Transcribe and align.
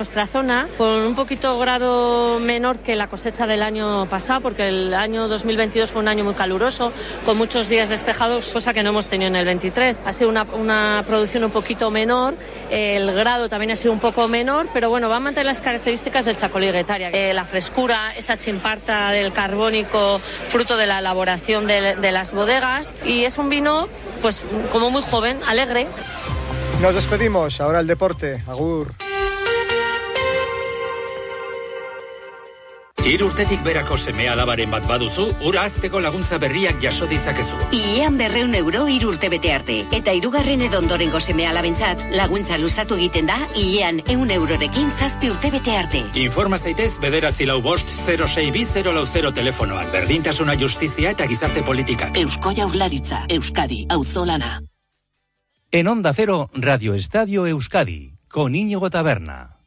Nuestra 0.00 0.26
zona, 0.26 0.66
con 0.78 0.88
un 0.88 1.14
poquito 1.14 1.58
grado 1.58 2.40
menor 2.40 2.78
que 2.78 2.96
la 2.96 3.08
cosecha 3.08 3.46
del 3.46 3.62
año 3.62 4.06
pasado, 4.08 4.40
porque 4.40 4.66
el 4.66 4.94
año 4.94 5.28
2022 5.28 5.90
fue 5.90 6.00
un 6.00 6.08
año 6.08 6.24
muy 6.24 6.32
caluroso, 6.32 6.90
con 7.26 7.36
muchos 7.36 7.68
días 7.68 7.90
despejados, 7.90 8.50
cosa 8.50 8.72
que 8.72 8.82
no 8.82 8.88
hemos 8.88 9.08
tenido 9.08 9.28
en 9.28 9.36
el 9.36 9.44
23. 9.44 10.00
Ha 10.06 10.12
sido 10.14 10.30
una, 10.30 10.44
una 10.44 11.04
producción 11.06 11.44
un 11.44 11.50
poquito 11.50 11.90
menor, 11.90 12.34
el 12.70 13.12
grado 13.12 13.50
también 13.50 13.72
ha 13.72 13.76
sido 13.76 13.92
un 13.92 14.00
poco 14.00 14.26
menor, 14.26 14.70
pero 14.72 14.88
bueno, 14.88 15.10
va 15.10 15.16
a 15.16 15.20
mantener 15.20 15.44
las 15.44 15.60
características 15.60 16.24
del 16.24 16.36
chacolí 16.36 16.72
guetaria. 16.72 17.10
Eh, 17.10 17.34
la 17.34 17.44
frescura, 17.44 18.14
esa 18.16 18.38
chimparta 18.38 19.10
del 19.10 19.34
carbónico, 19.34 20.22
fruto 20.48 20.78
de 20.78 20.86
la 20.86 21.00
elaboración 21.00 21.66
de, 21.66 21.96
de 21.96 22.10
las 22.10 22.32
bodegas, 22.32 22.94
y 23.04 23.26
es 23.26 23.36
un 23.36 23.50
vino, 23.50 23.86
pues, 24.22 24.40
como 24.72 24.90
muy 24.90 25.02
joven, 25.02 25.40
alegre. 25.46 25.88
Nos 26.80 26.94
despedimos, 26.94 27.60
ahora 27.60 27.80
el 27.80 27.86
deporte, 27.86 28.42
agur. 28.46 28.94
Hiru 33.00 33.30
urtetik 33.30 33.62
berako 33.64 33.96
seme 33.96 34.26
alabaren 34.28 34.70
bat 34.70 34.84
baduzu, 34.88 35.24
ura 35.48 35.62
azteko 35.64 36.02
laguntza 36.04 36.36
berriak 36.38 36.82
jaso 36.82 37.06
ditzakezu. 37.08 37.56
Ian 37.72 38.18
berreun 38.20 38.54
euro 38.58 38.82
hiru 38.92 39.14
urte 39.14 39.30
bete 39.32 39.52
arte. 39.54 39.78
Eta 39.96 40.12
hirugarren 40.12 40.60
edo 40.66 40.78
ondorengo 40.82 41.20
seme 41.20 41.46
alabentzat, 41.48 42.02
laguntza 42.12 42.58
luzatu 42.60 42.98
egiten 43.00 43.30
da, 43.30 43.38
Ian 43.56 44.02
eun 44.06 44.30
eurorekin 44.30 44.90
zazpi 44.92 45.30
urte 45.32 45.50
bete 45.50 45.76
arte. 45.76 46.02
Informa 46.20 46.58
zaitez 46.58 46.98
bederatzi 47.00 47.46
lau 47.48 47.60
bost 47.64 47.88
06 47.88 48.84
lau 48.92 49.06
0 49.06 49.32
telefonoan. 49.32 49.88
Berdintasuna 49.92 50.58
justizia 50.60 51.14
eta 51.16 51.26
gizarte 51.26 51.62
politika. 51.62 52.10
Eusko 52.14 52.52
jaurlaritza, 52.52 53.24
Euskadi, 53.28 53.86
auzolana. 53.88 54.60
En 55.72 55.88
Onda 55.88 56.12
Cero, 56.12 56.50
Radio 56.52 56.94
Estadio 56.94 57.46
Euskadi, 57.46 58.18
con 58.28 58.54
Íñigo 58.54 58.90
Taberna. 58.90 59.59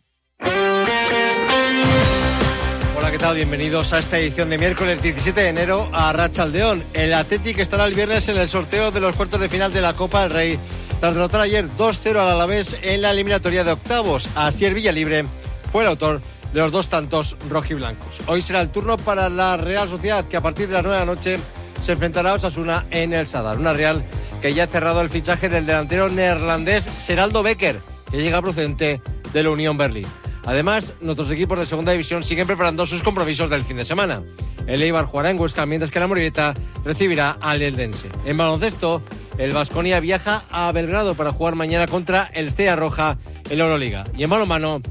Hola, 3.04 3.12
¿qué 3.12 3.18
tal? 3.18 3.36
Bienvenidos 3.36 3.92
a 3.92 4.00
esta 4.00 4.18
edición 4.18 4.50
de 4.50 4.58
miércoles 4.58 5.02
17 5.02 5.42
de 5.42 5.50
enero 5.50 5.90
a 5.92 6.14
Rachaldeón. 6.14 6.82
El 6.94 7.14
Athletic 7.14 7.60
estará 7.60 7.84
el 7.84 7.96
viernes 7.96 8.30
en 8.30 8.38
el 8.38 8.48
sorteo 8.48 8.92
de 8.92 9.02
los 9.02 9.14
cuartos 9.18 9.42
de 9.42 9.50
final 9.50 9.74
de 9.74 9.82
la 9.82 9.94
Copa 9.94 10.22
del 10.22 10.30
Rey. 10.30 10.60
Tras 11.02 11.14
derrotar 11.14 11.42
ayer 11.42 11.68
2-0 11.78 12.12
al 12.12 12.30
Alavés 12.30 12.78
en 12.82 13.02
la 13.02 13.12
eliminatoria 13.12 13.66
de 13.66 13.74
octavos, 13.74 14.30
Asier 14.36 14.74
Villalibre 14.74 15.26
fue 15.70 15.84
el 15.84 15.90
autor 15.90 16.22
de 16.54 16.62
los 16.62 16.72
dos 16.72 16.88
tantos 16.88 17.36
rojiblancos. 17.50 18.22
Hoy 18.28 18.42
será 18.42 18.62
el 18.62 18.70
turno 18.70 18.96
para 18.96 19.28
la 19.28 19.58
Real 19.58 19.90
Sociedad, 19.90 20.24
que 20.24 20.38
a 20.38 20.42
partir 20.42 20.68
de 20.68 20.76
las 20.76 20.84
9 20.84 20.98
de 20.98 21.06
la 21.06 21.14
noche 21.14 21.40
se 21.82 21.92
enfrentará 21.92 22.32
a 22.32 22.36
Osasuna 22.36 22.86
en 22.90 23.12
el 23.12 23.28
Sadar. 23.28 23.60
Una 23.60 23.74
Real 23.74 24.06
que 24.42 24.54
ya 24.54 24.64
ha 24.64 24.68
cerrado 24.68 25.02
el 25.02 25.10
fichaje 25.10 25.50
del 25.50 25.66
delantero 25.66 26.08
neerlandés 26.08 26.86
Seraldo 27.00 27.44
Becker, 27.44 27.82
que 28.10 28.22
llega 28.22 28.42
procedente 28.42 29.02
de 29.34 29.44
la 29.44 29.50
Unión 29.50 29.78
Berlín. 29.78 30.08
Además, 30.46 30.94
nuestros 31.02 31.32
equipos 31.32 31.60
de 31.60 31.66
segunda 31.66 31.92
división 31.92 32.24
siguen 32.24 32.48
preparando 32.48 32.86
sus 32.86 33.02
compromisos 33.02 33.50
del 33.50 33.64
fin 33.64 33.78
de 33.78 33.86
semana. 33.86 34.24
El 34.68 34.82
Eibar 34.82 35.06
jugará 35.06 35.30
en 35.30 35.40
Huesca, 35.40 35.66
mientras 35.66 35.92
que 35.92 36.00
la 36.00 36.08
Morieta 36.08 36.54
recibirá 36.84 37.38
al 37.42 37.62
Eldense. 37.62 38.10
En 38.26 38.38
baloncesto, 38.38 39.02
el 39.38 39.52
Vasconia 39.52 40.00
viaja 40.00 40.44
a 40.52 40.72
Belgrado 40.72 41.16
para 41.16 41.32
jugar 41.32 41.56
mañana 41.56 41.88
contra 41.88 42.30
el 42.34 42.52
Cea 42.54 42.76
Roja 42.76 43.18
en 43.50 43.58
la 43.58 43.64
Euroliga. 43.66 44.04
Y 44.18 44.24
en 44.24 44.30
mano 44.30 44.82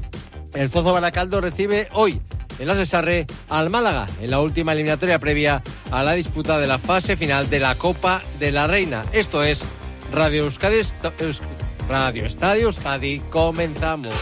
el 0.53 0.69
Zozo 0.69 0.93
Baracaldo 0.93 1.41
recibe 1.41 1.87
hoy 1.93 2.21
en 2.59 2.67
la 2.67 2.75
Cesarre 2.75 3.25
al 3.49 3.69
Málaga 3.69 4.07
en 4.21 4.29
la 4.29 4.39
última 4.39 4.73
eliminatoria 4.73 5.19
previa 5.19 5.63
a 5.91 6.03
la 6.03 6.13
disputa 6.13 6.59
de 6.59 6.67
la 6.67 6.77
fase 6.77 7.15
final 7.15 7.49
de 7.49 7.59
la 7.59 7.75
Copa 7.75 8.21
de 8.39 8.51
la 8.51 8.67
Reina. 8.67 9.03
Esto 9.11 9.43
es 9.43 9.63
Radio 10.11 10.49
Radio 11.89 12.25
Estadio 12.25 12.67
Euskadi. 12.67 13.19
Comenzamos. 13.29 14.13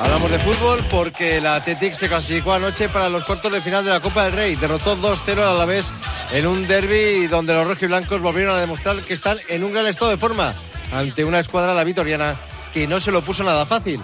Hablamos 0.00 0.30
de 0.30 0.38
fútbol 0.38 0.78
porque 0.90 1.40
la 1.40 1.56
Athletic 1.56 1.92
se 1.92 2.08
clasificó 2.08 2.52
anoche 2.52 2.88
para 2.88 3.08
los 3.08 3.24
cuartos 3.24 3.52
de 3.52 3.60
final 3.60 3.84
de 3.84 3.90
la 3.90 3.98
Copa 3.98 4.24
del 4.24 4.32
Rey. 4.32 4.54
Derrotó 4.54 4.96
2-0 4.96 5.38
a 5.38 5.54
la 5.54 5.64
vez 5.64 5.90
en 6.32 6.46
un 6.46 6.68
derby 6.68 7.26
donde 7.26 7.52
los 7.52 7.66
rojiblancos 7.66 8.20
volvieron 8.20 8.54
a 8.54 8.60
demostrar 8.60 9.00
que 9.00 9.14
están 9.14 9.36
en 9.48 9.64
un 9.64 9.72
gran 9.72 9.86
estado 9.88 10.12
de 10.12 10.16
forma 10.16 10.54
ante 10.92 11.24
una 11.24 11.40
escuadra, 11.40 11.74
la 11.74 11.82
vitoriana, 11.82 12.36
que 12.72 12.86
no 12.86 13.00
se 13.00 13.10
lo 13.10 13.22
puso 13.22 13.42
nada 13.42 13.66
fácil. 13.66 14.00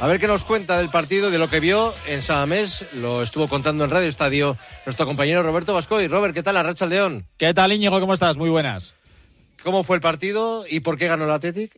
A 0.00 0.06
ver 0.06 0.20
qué 0.20 0.28
nos 0.28 0.44
cuenta 0.44 0.76
del 0.76 0.90
partido, 0.90 1.30
de 1.30 1.38
lo 1.38 1.48
que 1.48 1.60
vio 1.60 1.94
en 2.06 2.20
Samamés. 2.20 2.84
Lo 2.92 3.22
estuvo 3.22 3.48
contando 3.48 3.84
en 3.84 3.90
Radio 3.90 4.08
Estadio 4.08 4.56
nuestro 4.84 5.06
compañero 5.06 5.42
Roberto 5.42 5.72
Vascoy. 5.72 6.08
Robert, 6.08 6.34
¿qué 6.34 6.42
tal? 6.42 6.58
Arracha 6.58 6.84
León. 6.84 7.26
¿Qué 7.38 7.54
tal, 7.54 7.72
Íñigo? 7.72 7.98
¿Cómo 7.98 8.12
estás? 8.12 8.36
Muy 8.36 8.50
buenas. 8.50 8.92
¿Cómo 9.64 9.82
fue 9.82 9.96
el 9.96 10.02
partido 10.02 10.64
y 10.68 10.80
por 10.80 10.98
qué 10.98 11.08
ganó 11.08 11.24
el 11.24 11.30
Athletic? 11.30 11.72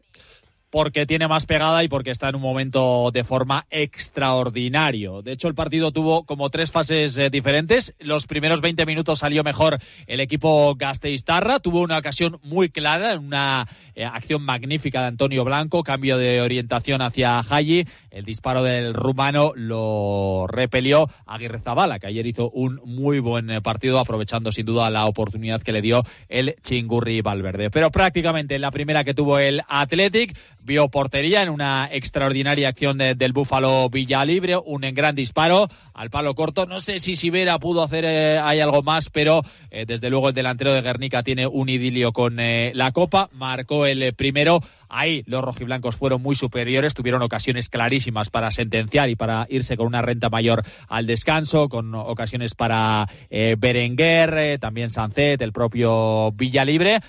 Porque 0.71 1.05
tiene 1.05 1.29
más 1.29 1.47
pegada 1.47 1.83
y 1.83 1.89
porque 1.89 2.11
está 2.11 2.29
en 2.29 2.37
un 2.37 2.43
momento 2.43 3.11
de 3.13 3.25
forma 3.25 3.67
extraordinario. 3.71 5.21
De 5.23 5.33
hecho, 5.33 5.49
el 5.49 5.55
partido 5.55 5.91
tuvo 5.91 6.25
como 6.25 6.49
tres 6.51 6.71
fases 6.71 7.17
eh, 7.17 7.29
diferentes. 7.29 7.95
Los 7.99 8.27
primeros 8.27 8.61
20 8.61 8.87
minutos 8.87 9.19
salió 9.19 9.43
mejor 9.43 9.79
el 10.07 10.21
equipo 10.21 10.75
Gasteiztarra. 10.77 11.59
Tuvo 11.59 11.83
una 11.83 11.99
ocasión 11.99 12.39
muy 12.43 12.71
clara, 12.71 13.19
una 13.19 13.67
eh, 13.95 14.05
acción 14.05 14.43
magnífica 14.43 15.01
de 15.01 15.09
Antonio 15.09 15.45
Blanco, 15.45 15.83
cambio 15.83 16.17
de 16.19 16.41
orientación 16.41 17.03
hacia 17.03 17.41
Haji. 17.41 17.87
El 18.11 18.25
disparo 18.25 18.63
del 18.63 18.95
rumano 18.95 19.53
lo 19.57 20.47
repelió 20.49 21.09
Aguirre 21.27 21.61
Zabala, 21.61 21.99
que 21.99 22.07
ayer 22.07 22.27
hizo 22.27 22.51
un 22.51 22.81
muy 22.85 23.19
buen 23.19 23.51
eh, 23.51 23.61
partido, 23.61 23.99
aprovechando 23.99 24.53
sin 24.53 24.67
duda 24.67 24.91
la 24.91 25.07
oportunidad 25.07 25.63
que 25.63 25.73
le 25.73 25.83
dio 25.83 26.05
el 26.29 26.55
Chingurri 26.63 27.21
Valverde. 27.23 27.71
Pero 27.71 27.91
prácticamente 27.91 28.55
en 28.55 28.63
la 28.63 28.71
primera 28.71 29.05
que 29.05 29.15
tuvo 29.15 29.39
el 29.39 29.63
Athletic, 29.69 30.37
vio 30.63 30.89
portería 30.89 31.43
en 31.43 31.49
una 31.49 31.89
extraordinaria 31.91 32.69
acción 32.69 32.99
del 32.99 33.33
Búfalo 33.33 33.89
Villalibre, 33.89 34.57
un 34.57 34.83
gran 34.93 35.15
disparo 35.15 35.69
al 35.95 36.11
palo 36.11 36.35
corto. 36.35 36.67
No 36.67 36.81
sé 36.81 36.99
si 36.99 37.17
Sibera 37.17 37.59
pudo 37.59 37.83
hacer 37.83 38.05
eh, 38.05 38.39
hay 38.39 38.61
algo 38.61 38.83
más, 38.83 39.11
pero 39.11 39.43
eh, 39.71 39.85
desde 39.87 40.11
luego 40.11 40.29
el 40.29 40.35
delantero 40.35 40.73
de 40.73 40.83
Guernica 40.83 41.23
tiene 41.23 41.47
un 41.47 41.69
idilio 41.69 42.13
con 42.13 42.41
eh, 42.41 42.73
la 42.75 42.93
Copa. 42.93 43.29
Marcó 43.33 43.87
el 43.87 44.15
primero. 44.15 44.61
Ahí 44.89 45.23
los 45.27 45.45
rojiblancos 45.45 45.95
fueron 45.95 46.21
muy 46.21 46.35
superiores, 46.35 46.95
tuvieron 46.95 47.23
ocasiones 47.23 47.69
clarísimas 47.69 48.29
para 48.29 48.51
sentenciar 48.51 49.09
y 49.09 49.15
para 49.15 49.47
irse 49.49 49.77
con 49.77 49.87
una 49.87 50.03
renta 50.03 50.31
mayor 50.31 50.65
al 50.89 51.07
descanso, 51.07 51.69
con 51.69 51.95
ocasiones 51.95 52.57
para 52.57 53.07
Berenguer, 53.31 54.59
también 54.59 54.91
Sancet, 54.91 55.41
el 55.43 55.53
propio 55.53 56.33
Villalibre. 56.33 57.01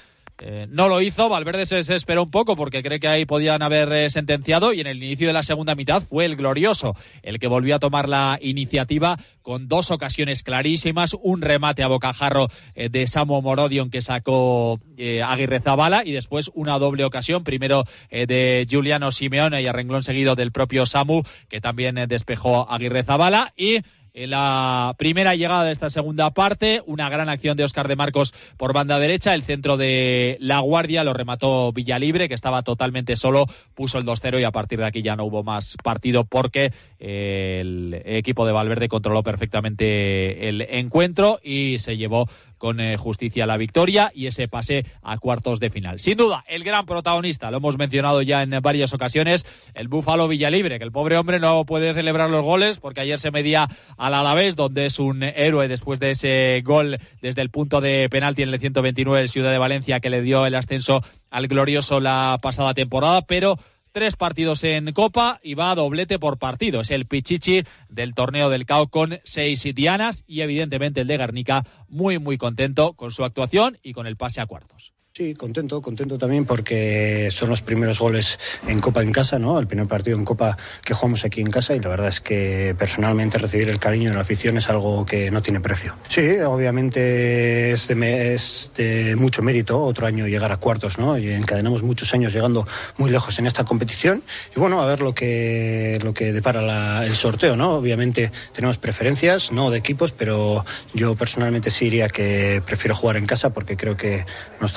Eh, 0.43 0.65
no 0.71 0.87
lo 0.87 1.01
hizo, 1.01 1.29
Valverde 1.29 1.67
se 1.67 1.75
desesperó 1.75 2.23
un 2.23 2.31
poco 2.31 2.55
porque 2.55 2.81
cree 2.81 2.99
que 2.99 3.07
ahí 3.07 3.25
podían 3.25 3.61
haber 3.61 3.93
eh, 3.93 4.09
sentenciado 4.09 4.73
y 4.73 4.81
en 4.81 4.87
el 4.87 5.03
inicio 5.03 5.27
de 5.27 5.33
la 5.33 5.43
segunda 5.43 5.75
mitad 5.75 6.01
fue 6.01 6.25
el 6.25 6.35
glorioso 6.35 6.95
el 7.21 7.37
que 7.37 7.45
volvió 7.45 7.75
a 7.75 7.79
tomar 7.79 8.09
la 8.09 8.39
iniciativa 8.41 9.19
con 9.43 9.67
dos 9.67 9.91
ocasiones 9.91 10.41
clarísimas, 10.41 11.15
un 11.21 11.43
remate 11.43 11.83
a 11.83 11.87
bocajarro 11.87 12.47
eh, 12.73 12.89
de 12.89 13.05
Samu 13.05 13.39
Morodion 13.43 13.91
que 13.91 14.01
sacó 14.01 14.79
Aguirre 15.23 15.59
Zabala 15.59 16.01
y 16.03 16.11
después 16.11 16.49
una 16.55 16.79
doble 16.79 17.03
ocasión, 17.05 17.43
primero 17.43 17.83
de 18.09 18.65
Giuliano 18.67 19.11
Simeone 19.11 19.61
y 19.61 19.67
a 19.67 19.73
renglón 19.73 20.01
seguido 20.01 20.35
del 20.35 20.51
propio 20.51 20.87
Samu 20.87 21.21
que 21.49 21.61
también 21.61 21.95
despejó 22.07 22.69
Aguirre 22.71 23.03
Zabala 23.03 23.53
y 23.55 23.81
en 24.13 24.29
la 24.31 24.95
primera 24.97 25.35
llegada 25.35 25.63
de 25.63 25.71
esta 25.71 25.89
segunda 25.89 26.31
parte. 26.31 26.81
Una 26.85 27.09
gran 27.09 27.29
acción 27.29 27.57
de 27.57 27.63
Oscar 27.63 27.87
de 27.87 27.95
Marcos 27.95 28.33
por 28.57 28.73
banda 28.73 28.99
derecha. 28.99 29.33
El 29.33 29.43
centro 29.43 29.77
de 29.77 30.37
La 30.39 30.59
Guardia 30.59 31.03
lo 31.03 31.13
remató 31.13 31.71
Villalibre, 31.71 32.27
que 32.27 32.35
estaba 32.35 32.63
totalmente 32.63 33.15
solo, 33.15 33.45
puso 33.73 33.97
el 33.97 34.05
2-0 34.05 34.39
y 34.39 34.43
a 34.43 34.51
partir 34.51 34.79
de 34.79 34.85
aquí 34.85 35.01
ya 35.01 35.15
no 35.15 35.25
hubo 35.25 35.43
más 35.43 35.77
partido 35.83 36.25
porque 36.25 36.71
el 36.99 38.01
equipo 38.05 38.45
de 38.45 38.51
Valverde 38.51 38.87
controló 38.87 39.23
perfectamente 39.23 40.49
el 40.49 40.61
encuentro 40.61 41.39
y 41.43 41.79
se 41.79 41.97
llevó 41.97 42.27
con 42.61 42.79
eh, 42.79 42.95
justicia 42.95 43.47
la 43.47 43.57
victoria 43.57 44.11
y 44.13 44.27
ese 44.27 44.47
pase 44.47 44.85
a 45.01 45.17
cuartos 45.17 45.59
de 45.59 45.71
final. 45.71 45.99
Sin 45.99 46.15
duda, 46.15 46.45
el 46.47 46.63
gran 46.63 46.85
protagonista, 46.85 47.49
lo 47.49 47.57
hemos 47.57 47.79
mencionado 47.79 48.21
ya 48.21 48.43
en 48.43 48.51
varias 48.61 48.93
ocasiones, 48.93 49.47
el 49.73 49.87
Búfalo 49.87 50.27
Villalibre, 50.27 50.77
que 50.77 50.83
el 50.83 50.91
pobre 50.91 51.17
hombre 51.17 51.39
no 51.39 51.65
puede 51.65 51.95
celebrar 51.95 52.29
los 52.29 52.43
goles 52.43 52.77
porque 52.77 53.01
ayer 53.01 53.19
se 53.19 53.31
medía 53.31 53.67
al 53.97 54.13
Alavés, 54.13 54.55
donde 54.55 54.85
es 54.85 54.99
un 54.99 55.23
héroe 55.23 55.67
después 55.67 55.99
de 55.99 56.11
ese 56.11 56.61
gol 56.63 56.99
desde 57.19 57.41
el 57.41 57.49
punto 57.49 57.81
de 57.81 58.07
penalti 58.11 58.43
en 58.43 58.49
el 58.49 58.59
129 58.59 59.21
del 59.21 59.29
Ciudad 59.29 59.51
de 59.51 59.57
Valencia 59.57 59.99
que 59.99 60.11
le 60.11 60.21
dio 60.21 60.45
el 60.45 60.53
ascenso 60.53 61.03
al 61.31 61.47
glorioso 61.47 61.99
la 61.99 62.37
pasada 62.43 62.75
temporada, 62.75 63.23
pero 63.23 63.57
tres 63.91 64.15
partidos 64.15 64.63
en 64.63 64.91
Copa 64.93 65.39
y 65.43 65.53
va 65.53 65.71
a 65.71 65.75
doblete 65.75 66.19
por 66.19 66.37
partido. 66.37 66.81
Es 66.81 66.91
el 66.91 67.05
Pichichi 67.05 67.63
del 67.89 68.13
torneo 68.13 68.49
del 68.49 68.65
CAO 68.65 68.87
con 68.87 69.19
seis 69.23 69.63
dianas 69.75 70.23
y 70.27 70.41
evidentemente 70.41 71.01
el 71.01 71.07
de 71.07 71.17
Guernica 71.17 71.65
muy 71.87 72.19
muy 72.19 72.37
contento 72.37 72.93
con 72.93 73.11
su 73.11 73.23
actuación 73.23 73.77
y 73.83 73.93
con 73.93 74.07
el 74.07 74.17
pase 74.17 74.41
a 74.41 74.45
cuartos. 74.45 74.93
Sí, 75.21 75.35
contento, 75.35 75.83
contento 75.83 76.17
también 76.17 76.45
porque 76.45 77.29
son 77.29 77.49
los 77.49 77.61
primeros 77.61 77.99
goles 77.99 78.39
en 78.67 78.79
Copa 78.79 79.03
en 79.03 79.11
casa, 79.11 79.37
¿no? 79.37 79.59
El 79.59 79.67
primer 79.67 79.85
partido 79.85 80.17
en 80.17 80.25
Copa 80.25 80.57
que 80.83 80.95
jugamos 80.95 81.23
aquí 81.25 81.41
en 81.41 81.51
casa 81.51 81.75
y 81.75 81.79
la 81.79 81.89
verdad 81.89 82.07
es 82.07 82.21
que 82.21 82.75
personalmente 82.75 83.37
recibir 83.37 83.69
el 83.69 83.77
cariño 83.77 84.09
de 84.09 84.15
la 84.15 84.23
afición 84.23 84.57
es 84.57 84.67
algo 84.71 85.05
que 85.05 85.29
no 85.29 85.43
tiene 85.43 85.59
precio. 85.59 85.95
Sí, 86.07 86.39
obviamente 86.39 87.71
es 87.71 87.87
de, 87.87 88.33
es 88.33 88.71
de 88.75 89.15
mucho 89.15 89.43
mérito 89.43 89.79
otro 89.79 90.07
año 90.07 90.25
llegar 90.25 90.51
a 90.51 90.57
cuartos, 90.57 90.97
¿no? 90.97 91.15
Y 91.19 91.29
encadenamos 91.29 91.83
muchos 91.83 92.11
años 92.15 92.33
llegando 92.33 92.67
muy 92.97 93.11
lejos 93.11 93.37
en 93.37 93.45
esta 93.45 93.63
competición 93.63 94.23
y 94.55 94.59
bueno, 94.59 94.81
a 94.81 94.87
ver 94.87 95.01
lo 95.01 95.13
que 95.13 95.99
lo 96.01 96.15
que 96.15 96.33
depara 96.33 96.63
la, 96.63 97.05
el 97.05 97.15
sorteo, 97.15 97.55
¿no? 97.55 97.75
Obviamente 97.75 98.31
tenemos 98.53 98.79
preferencias, 98.79 99.51
no 99.51 99.69
de 99.69 99.77
equipos, 99.77 100.13
pero 100.13 100.65
yo 100.95 101.13
personalmente 101.13 101.69
sí 101.69 101.85
diría 101.85 102.09
que 102.09 102.63
prefiero 102.65 102.95
jugar 102.95 103.17
en 103.17 103.27
casa 103.27 103.51
porque 103.51 103.77
creo 103.77 103.95
que 103.95 104.25
nos 104.59 104.73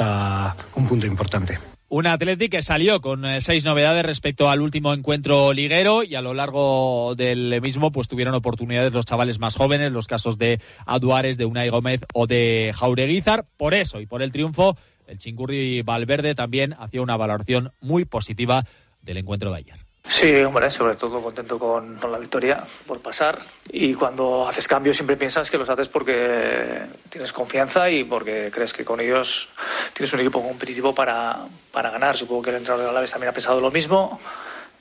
un 0.74 0.88
punto 0.88 1.06
importante. 1.06 1.58
Un 1.88 2.06
Athletic 2.06 2.50
que 2.50 2.62
salió 2.62 3.00
con 3.00 3.24
eh, 3.24 3.40
seis 3.40 3.64
novedades 3.64 4.04
respecto 4.04 4.50
al 4.50 4.62
último 4.62 4.92
encuentro 4.92 5.52
liguero 5.52 6.02
y 6.02 6.16
a 6.16 6.22
lo 6.22 6.34
largo 6.34 7.14
del 7.14 7.60
mismo 7.60 7.92
pues 7.92 8.08
tuvieron 8.08 8.34
oportunidades 8.34 8.92
los 8.92 9.04
chavales 9.04 9.38
más 9.38 9.54
jóvenes, 9.54 9.92
los 9.92 10.08
casos 10.08 10.36
de 10.36 10.60
Aduares, 10.86 11.36
de 11.36 11.44
Unai 11.44 11.68
Gómez 11.68 12.00
o 12.12 12.26
de 12.26 12.72
Jaureguizar. 12.74 13.46
Por 13.56 13.74
eso 13.74 14.00
y 14.00 14.06
por 14.06 14.22
el 14.22 14.32
triunfo, 14.32 14.76
el 15.06 15.18
Chingurri 15.18 15.82
Valverde 15.82 16.34
también 16.34 16.74
hacía 16.78 17.02
una 17.02 17.16
valoración 17.16 17.72
muy 17.80 18.04
positiva 18.04 18.64
del 19.02 19.18
encuentro 19.18 19.52
de 19.52 19.58
ayer. 19.58 19.83
Sí, 20.06 20.36
hombre, 20.36 20.70
sobre 20.70 20.96
todo 20.96 21.22
contento 21.22 21.58
con, 21.58 21.98
la 22.00 22.18
victoria 22.18 22.62
por 22.86 23.00
pasar. 23.00 23.38
Y 23.70 23.94
cuando 23.94 24.46
haces 24.46 24.68
cambios 24.68 24.96
siempre 24.96 25.16
piensas 25.16 25.50
que 25.50 25.58
los 25.58 25.68
haces 25.68 25.88
porque 25.88 26.82
tienes 27.08 27.32
confianza 27.32 27.88
y 27.88 28.04
porque 28.04 28.50
crees 28.52 28.72
que 28.72 28.84
con 28.84 29.00
ellos 29.00 29.48
tienes 29.92 30.12
un 30.12 30.20
equipo 30.20 30.42
competitivo 30.42 30.94
para, 30.94 31.38
para 31.72 31.90
ganar. 31.90 32.16
Supongo 32.16 32.42
que 32.42 32.50
el 32.50 32.56
entrenador 32.56 32.84
de 32.84 32.90
Alaves 32.90 33.10
también 33.10 33.30
ha 33.30 33.32
pensado 33.32 33.60
lo 33.60 33.70
mismo. 33.70 34.20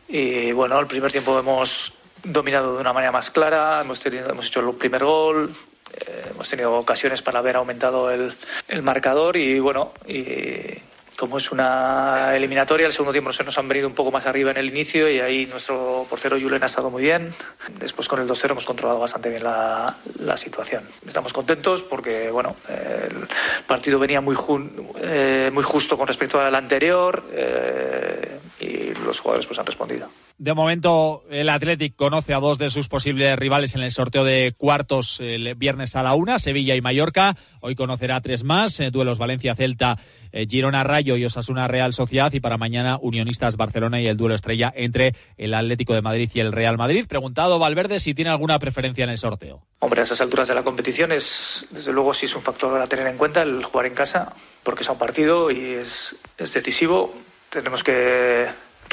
Y 0.07 0.51
bueno, 0.51 0.79
el 0.79 0.87
primer 0.87 1.11
tiempo 1.11 1.39
hemos 1.39 1.93
dominado 2.23 2.75
de 2.75 2.81
una 2.81 2.93
manera 2.93 3.11
más 3.11 3.31
clara, 3.31 3.81
hemos, 3.81 3.99
tenido, 3.99 4.29
hemos 4.29 4.47
hecho 4.47 4.59
el 4.59 4.75
primer 4.75 5.03
gol, 5.03 5.55
eh, 5.93 6.27
hemos 6.31 6.49
tenido 6.49 6.73
ocasiones 6.75 7.21
para 7.21 7.39
haber 7.39 7.55
aumentado 7.55 8.11
el, 8.11 8.33
el 8.67 8.81
marcador 8.81 9.37
y 9.37 9.59
bueno, 9.59 9.93
y 10.07 10.77
como 11.17 11.37
es 11.37 11.51
una 11.51 12.35
eliminatoria, 12.35 12.87
el 12.87 12.93
segundo 12.93 13.11
tiempo 13.11 13.31
se 13.31 13.43
nos 13.43 13.57
han 13.57 13.67
venido 13.67 13.87
un 13.87 13.93
poco 13.93 14.11
más 14.11 14.25
arriba 14.25 14.51
en 14.51 14.57
el 14.57 14.67
inicio 14.67 15.09
y 15.09 15.19
ahí 15.19 15.45
nuestro 15.45 16.05
portero 16.09 16.39
Julen 16.39 16.63
ha 16.63 16.65
estado 16.65 16.89
muy 16.89 17.03
bien. 17.03 17.33
Después 17.79 18.07
con 18.07 18.19
el 18.19 18.27
2-0 18.27 18.51
hemos 18.51 18.65
controlado 18.65 18.99
bastante 18.99 19.29
bien 19.29 19.43
la, 19.43 19.95
situación. 20.35 20.83
Estamos 21.05 21.31
contentos 21.31 21.83
porque 21.83 22.31
bueno, 22.31 22.55
el 22.67 23.27
partido 23.67 23.99
venía 23.99 24.19
muy, 24.19 24.35
eh, 25.01 25.51
muy 25.53 25.63
justo 25.63 25.97
con 25.97 26.07
respecto 26.07 26.39
al 26.39 26.55
anterior 26.55 27.23
eh, 27.31 28.39
y 28.63 28.93
los 29.05 29.19
jugadores 29.19 29.45
pues 29.45 29.59
han 29.59 29.65
respondido. 29.65 30.07
De 30.37 30.53
momento, 30.53 31.23
el 31.29 31.47
Athletic 31.49 31.95
conoce 31.95 32.33
a 32.33 32.39
dos 32.39 32.57
de 32.57 32.69
sus 32.69 32.87
posibles 32.87 33.37
rivales 33.37 33.75
en 33.75 33.81
el 33.81 33.91
sorteo 33.91 34.23
de 34.23 34.53
cuartos 34.57 35.19
el 35.19 35.53
viernes 35.55 35.95
a 35.95 36.03
la 36.03 36.15
una, 36.15 36.39
Sevilla 36.39 36.75
y 36.75 36.81
Mallorca. 36.81 37.35
Hoy 37.61 37.75
conocerá 37.75 38.19
tres 38.21 38.43
más, 38.43 38.79
eh, 38.79 38.89
duelos 38.89 39.19
Valencia-Celta, 39.19 39.97
eh, 40.31 40.47
Girona 40.49 40.83
Rayo 40.83 41.17
y 41.17 41.25
Osasuna 41.25 41.67
Real 41.67 41.93
Sociedad. 41.93 42.33
Y 42.33 42.39
para 42.39 42.57
mañana, 42.57 42.97
Unionistas 42.99 43.57
Barcelona 43.57 44.01
y 44.01 44.07
el 44.07 44.17
duelo 44.17 44.35
estrella 44.35 44.73
entre 44.75 45.15
el 45.37 45.53
Atlético 45.53 45.93
de 45.93 46.01
Madrid 46.01 46.29
y 46.33 46.39
el 46.39 46.51
Real 46.51 46.77
Madrid. 46.77 47.05
Preguntado 47.07 47.59
Valverde 47.59 47.99
si 47.99 48.13
tiene 48.13 48.31
alguna 48.31 48.57
preferencia 48.59 49.03
en 49.03 49.11
el 49.11 49.19
sorteo. 49.19 49.65
Hombre, 49.79 50.01
a 50.01 50.03
esas 50.03 50.21
alturas 50.21 50.47
de 50.47 50.55
la 50.55 50.63
competición 50.63 51.11
es, 51.11 51.67
desde 51.69 51.93
luego, 51.93 52.13
sí 52.13 52.25
es 52.25 52.35
un 52.35 52.41
factor 52.41 52.81
a 52.81 52.87
tener 52.87 53.05
en 53.07 53.17
cuenta 53.17 53.43
el 53.43 53.63
jugar 53.63 53.85
en 53.85 53.93
casa, 53.93 54.33
porque 54.63 54.81
es 54.81 54.89
un 54.89 54.97
partido 54.97 55.51
y 55.51 55.73
es, 55.73 56.15
es 56.37 56.53
decisivo. 56.53 57.13
Tenemos 57.53 57.83
que 57.83 58.49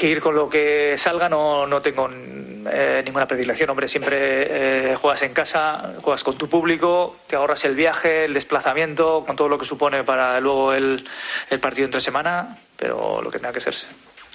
ir 0.07 0.19
con 0.19 0.35
lo 0.35 0.49
que 0.49 0.95
salga 0.97 1.27
no, 1.29 1.67
no 1.67 1.81
tengo 1.81 2.09
eh, 2.11 3.01
ninguna 3.03 3.27
predilección. 3.27 3.69
Hombre, 3.69 3.87
siempre 3.87 4.91
eh, 4.91 4.95
juegas 4.95 5.21
en 5.23 5.33
casa, 5.33 5.95
juegas 6.01 6.23
con 6.23 6.37
tu 6.37 6.47
público, 6.47 7.17
te 7.27 7.35
ahorras 7.35 7.65
el 7.65 7.75
viaje, 7.75 8.25
el 8.25 8.33
desplazamiento, 8.33 9.23
con 9.25 9.35
todo 9.35 9.49
lo 9.49 9.57
que 9.57 9.65
supone 9.65 10.03
para 10.03 10.39
luego 10.39 10.73
el, 10.73 11.03
el 11.49 11.59
partido 11.59 11.85
entre 11.85 12.01
semana, 12.01 12.57
pero 12.77 13.21
lo 13.21 13.31
que 13.31 13.39
tenga 13.39 13.53
que 13.53 13.61
ser, 13.61 13.75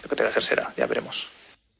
lo 0.03 0.09
que 0.09 0.17
tenga 0.17 0.31
que 0.31 0.39
hacer 0.39 0.43
será, 0.43 0.73
ya 0.77 0.87
veremos. 0.87 1.29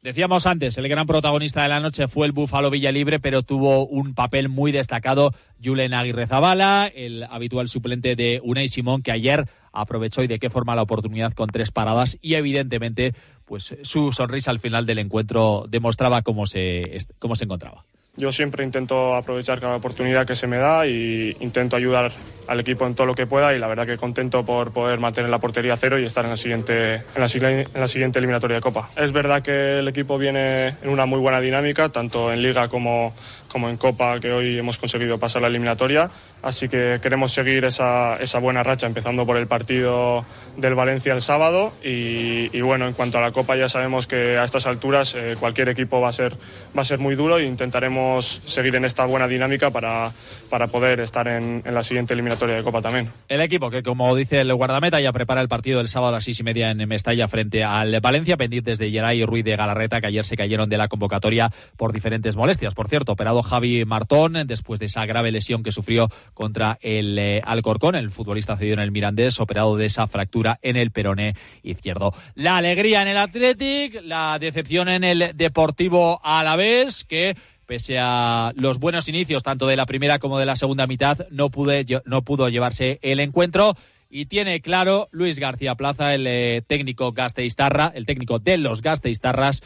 Decíamos 0.03 0.47
antes, 0.47 0.79
el 0.79 0.89
gran 0.89 1.05
protagonista 1.05 1.63
de 1.63 1.69
la 1.69 1.81
noche 1.81 2.07
fue 2.07 2.27
el 2.27 2.33
Búfalo 2.33 2.71
Villalibre, 2.71 3.19
pero 3.19 3.43
tuvo 3.43 3.87
un 3.87 4.15
papel 4.15 4.49
muy 4.49 4.71
destacado 4.71 5.33
Julen 5.65 5.95
Aguirre 5.95 6.29
Zabala, 6.29 6.89
el 6.95 7.25
habitual 7.25 7.69
suplente 7.69 8.15
de 8.15 8.41
Unai 8.45 8.69
Simón, 8.69 9.03
que 9.03 9.11
ayer 9.11 9.49
aprovechó 9.81 10.23
y 10.23 10.27
de 10.27 10.39
qué 10.39 10.51
forma 10.51 10.75
la 10.75 10.83
oportunidad 10.83 11.33
con 11.33 11.49
tres 11.49 11.71
paradas 11.71 12.19
y 12.21 12.35
evidentemente 12.35 13.15
pues 13.45 13.77
su 13.83 14.13
sonrisa 14.13 14.51
al 14.51 14.59
final 14.59 14.87
del 14.87 14.99
encuentro 14.99 15.67
demostraba 15.69 16.23
cómo 16.23 16.47
se, 16.47 16.99
cómo 17.19 17.37
se 17.37 17.45
encontraba. 17.45 17.85
Yo 18.17 18.33
siempre 18.33 18.65
intento 18.65 19.15
aprovechar 19.15 19.61
cada 19.61 19.77
oportunidad 19.77 20.27
que 20.27 20.35
se 20.35 20.47
me 20.47 20.57
da 20.57 20.87
y 20.87 21.37
intento 21.41 21.77
ayudar 21.77 22.13
al 22.47 22.61
equipo 22.61 22.87
en 22.87 22.95
todo 22.95 23.07
lo 23.07 23.15
que 23.15 23.27
pueda 23.27 23.55
y 23.55 23.59
la 23.59 23.67
verdad 23.67 23.87
que 23.87 23.97
contento 23.97 24.45
por 24.45 24.73
poder 24.73 24.99
mantener 24.99 25.31
la 25.31 25.39
portería 25.39 25.77
cero 25.77 25.99
y 25.99 26.05
estar 26.05 26.25
en 26.25 26.31
la 26.31 26.37
siguiente, 26.37 26.95
en 26.95 27.03
la, 27.17 27.27
en 27.51 27.81
la 27.81 27.89
siguiente 27.89 28.19
eliminatoria 28.19 28.57
de 28.57 28.61
Copa. 28.61 28.91
Es 28.97 29.13
verdad 29.13 29.43
que 29.43 29.79
el 29.81 29.89
equipo 29.89 30.19
viene 30.19 30.69
en 30.83 30.89
una 30.89 31.07
muy 31.07 31.19
buena 31.19 31.41
dinámica, 31.41 31.89
tanto 31.89 32.33
en 32.33 32.43
Liga 32.43 32.69
como, 32.69 33.13
como 33.49 33.69
en 33.69 33.77
Copa, 33.77 34.21
que 34.21 34.33
hoy 34.33 34.59
hemos 34.59 34.79
conseguido 34.79 35.19
pasar 35.19 35.43
la 35.43 35.49
eliminatoria. 35.49 36.11
Así 36.43 36.69
que 36.69 37.01
queremos 37.03 37.33
seguir 37.33 37.65
esa, 37.65 38.17
esa 38.17 38.39
buena 38.39 38.63
racha, 38.63 38.87
empezando 38.87 39.27
por 39.27 39.37
el 39.37 39.47
partido 39.47 40.25
del 40.57 40.75
Valencia 40.75 41.13
el 41.13 41.23
sábado. 41.23 41.73
Y, 41.83 42.61
bueno, 42.61 42.87
en 42.87 42.93
cuanto 42.93 43.19
a 43.19 43.21
la 43.21 43.33
Copa, 43.33 43.57
ya 43.57 43.69
sabemos 43.69 44.07
que 44.07 44.39
a 44.39 44.45
estas 44.45 44.67
alturas 44.67 45.15
eh, 45.15 45.37
cualquier 45.41 45.69
equipo 45.69 46.01
va 46.01 46.11
a, 46.11 46.13
ser, 46.13 46.35
va 46.77 46.83
a 46.83 46.85
ser 46.85 46.99
muy 46.99 47.17
duro 47.17 47.39
e 47.39 47.45
intentaremos 47.45 48.43
seguir 48.45 48.77
en 48.77 48.85
esta 48.85 49.05
buena 49.07 49.27
dinámica 49.27 49.71
para, 49.71 50.13
para 50.49 50.69
poder 50.69 51.01
estar 51.01 51.27
en, 51.27 51.63
en 51.65 51.75
la 51.75 51.83
siguiente 51.83 52.15
eliminatoria 52.15 52.36
de 52.45 52.63
Copa 52.63 52.83
también. 52.83 53.11
El 53.29 53.41
equipo 53.41 53.71
que, 53.71 53.83
como 53.83 54.15
dice 54.15 54.41
el 54.41 54.55
guardameta, 54.55 55.01
ya 55.01 55.13
prepara 55.13 55.41
el 55.41 55.49
partido 55.49 55.79
del 55.79 55.89
sábado 55.89 56.11
a 56.11 56.17
las 56.17 56.25
seis 56.25 56.39
y 56.41 56.43
media 56.43 56.71
en 56.71 56.87
Mestalla 56.87 57.29
frente 57.29 57.65
al 57.65 57.99
Valencia, 58.01 58.37
pendientes 58.37 58.79
de 58.79 58.91
Geray 58.91 59.23
y 59.23 59.25
Ruiz 59.25 59.45
de 59.45 59.57
Galarreta, 59.57 60.01
que 60.01 60.09
ayer 60.09 60.25
se 60.25 60.37
cayeron 60.37 60.69
de 60.69 60.77
la 60.77 60.89
convocatoria 60.89 61.51
por 61.77 61.93
diferentes 61.93 62.37
molestias. 62.37 62.75
Por 62.75 62.89
cierto, 62.89 63.13
operado 63.13 63.43
Javi 63.43 63.85
Martón 63.85 64.35
después 64.47 64.79
de 64.79 64.87
esa 64.87 65.07
grave 65.07 65.33
lesión 65.33 65.63
que 65.63 65.73
sufrió 65.73 66.09
contra 66.35 66.79
el 66.83 67.19
eh, 67.19 67.41
Alcorcón, 67.45 67.95
el 67.95 68.11
futbolista 68.11 68.57
cedido 68.57 68.75
en 68.75 68.81
el 68.81 68.91
Mirandés, 68.91 69.41
operado 69.41 69.77
de 69.77 69.87
esa 69.87 70.07
fractura 70.07 70.59
en 70.63 70.77
el 70.77 70.91
peroné 70.91 71.35
izquierdo. 71.63 72.13
La 72.35 72.57
alegría 72.59 73.03
en 73.03 73.09
el 73.09 73.17
Athletic, 73.17 74.03
la 74.03 74.39
decepción 74.39 74.89
en 74.89 75.05
el 75.05 75.33
Deportivo 75.35 76.21
Alavés, 76.23 77.05
que 77.05 77.37
pese 77.67 77.99
a 77.99 78.53
los 78.57 78.79
buenos 78.79 79.09
inicios 79.09 79.43
tanto 79.43 79.67
de 79.67 79.77
la 79.77 79.87
primera 79.87 80.19
como 80.19 80.39
de 80.39 80.47
la 80.47 80.57
segunda 80.57 80.87
mitad, 80.87 81.27
no, 81.31 81.51
pude, 81.51 81.85
no 82.05 82.23
pudo 82.23 82.49
llevarse 82.49 82.99
el 83.03 83.21
encuentro. 83.21 83.77
Y 84.09 84.27
tiene 84.27 84.61
claro 84.61 85.09
Luis 85.11 85.39
García 85.39 85.75
Plaza, 85.75 86.15
el 86.15 86.27
eh, 86.27 86.63
técnico 86.67 87.13
Gasteiztarra, 87.13 87.93
el 87.95 88.07
técnico 88.07 88.39
de 88.39 88.57
los 88.57 88.81
Gasteiztarras, 88.81 89.63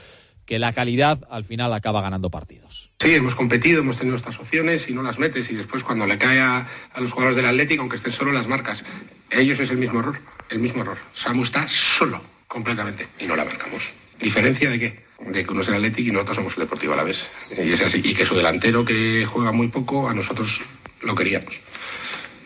que 0.47 0.59
la 0.59 0.73
calidad 0.73 1.21
al 1.31 1.45
final 1.45 1.73
acaba 1.73 2.01
ganando 2.01 2.31
partidos. 2.31 2.91
Sí, 2.99 3.15
hemos 3.15 3.35
competido, 3.35 3.81
hemos 3.81 3.99
tenido 3.99 4.17
estas 4.17 4.39
opciones 4.41 4.89
y 4.89 4.95
no 4.95 5.03
las 5.03 5.19
metes 5.19 5.51
y 5.51 5.55
después 5.55 5.85
cuando 5.85 6.07
le 6.07 6.19
cae 6.19 6.41
a, 6.41 6.67
los 6.99 7.13
jugadores 7.13 7.37
del 7.37 7.47
Atlético, 7.47 7.83
aunque 7.83 7.97
estén 7.97 8.13
solo 8.13 8.33
las 8.33 8.49
marcas, 8.49 8.83
ellos 9.31 9.61
es 9.61 9.71
el 9.71 9.79
mismo 9.79 10.01
error, 10.01 10.19
el 10.49 10.59
mismo 10.59 10.83
error. 10.83 10.99
Samu 11.15 11.45
está 11.45 11.69
solo, 11.69 12.21
completamente, 12.49 13.07
y 13.21 13.27
no 13.27 13.37
la 13.37 13.45
marcamos. 13.45 13.91
¿Diferencia 14.19 14.71
de 14.71 14.79
qué? 14.79 15.10
De 15.27 15.45
que 15.45 15.51
uno 15.51 15.61
es 15.61 15.69
el 15.69 15.75
Atlético 15.75 16.09
y 16.09 16.13
nosotros 16.13 16.37
somos 16.37 16.55
el 16.55 16.61
Deportivo 16.61 16.95
a 16.95 16.97
la 16.97 17.05
vez. 17.05 17.29
Y 17.57 17.73
es 17.73 17.81
así. 17.81 18.01
Y 18.03 18.15
que 18.15 18.25
su 18.25 18.35
delantero 18.35 18.85
que 18.85 19.27
juega 19.27 19.53
muy 19.53 19.69
poco, 19.69 20.09
a 20.09 20.15
nosotros 20.15 20.61
lo 21.03 21.15
queríamos. 21.15 21.61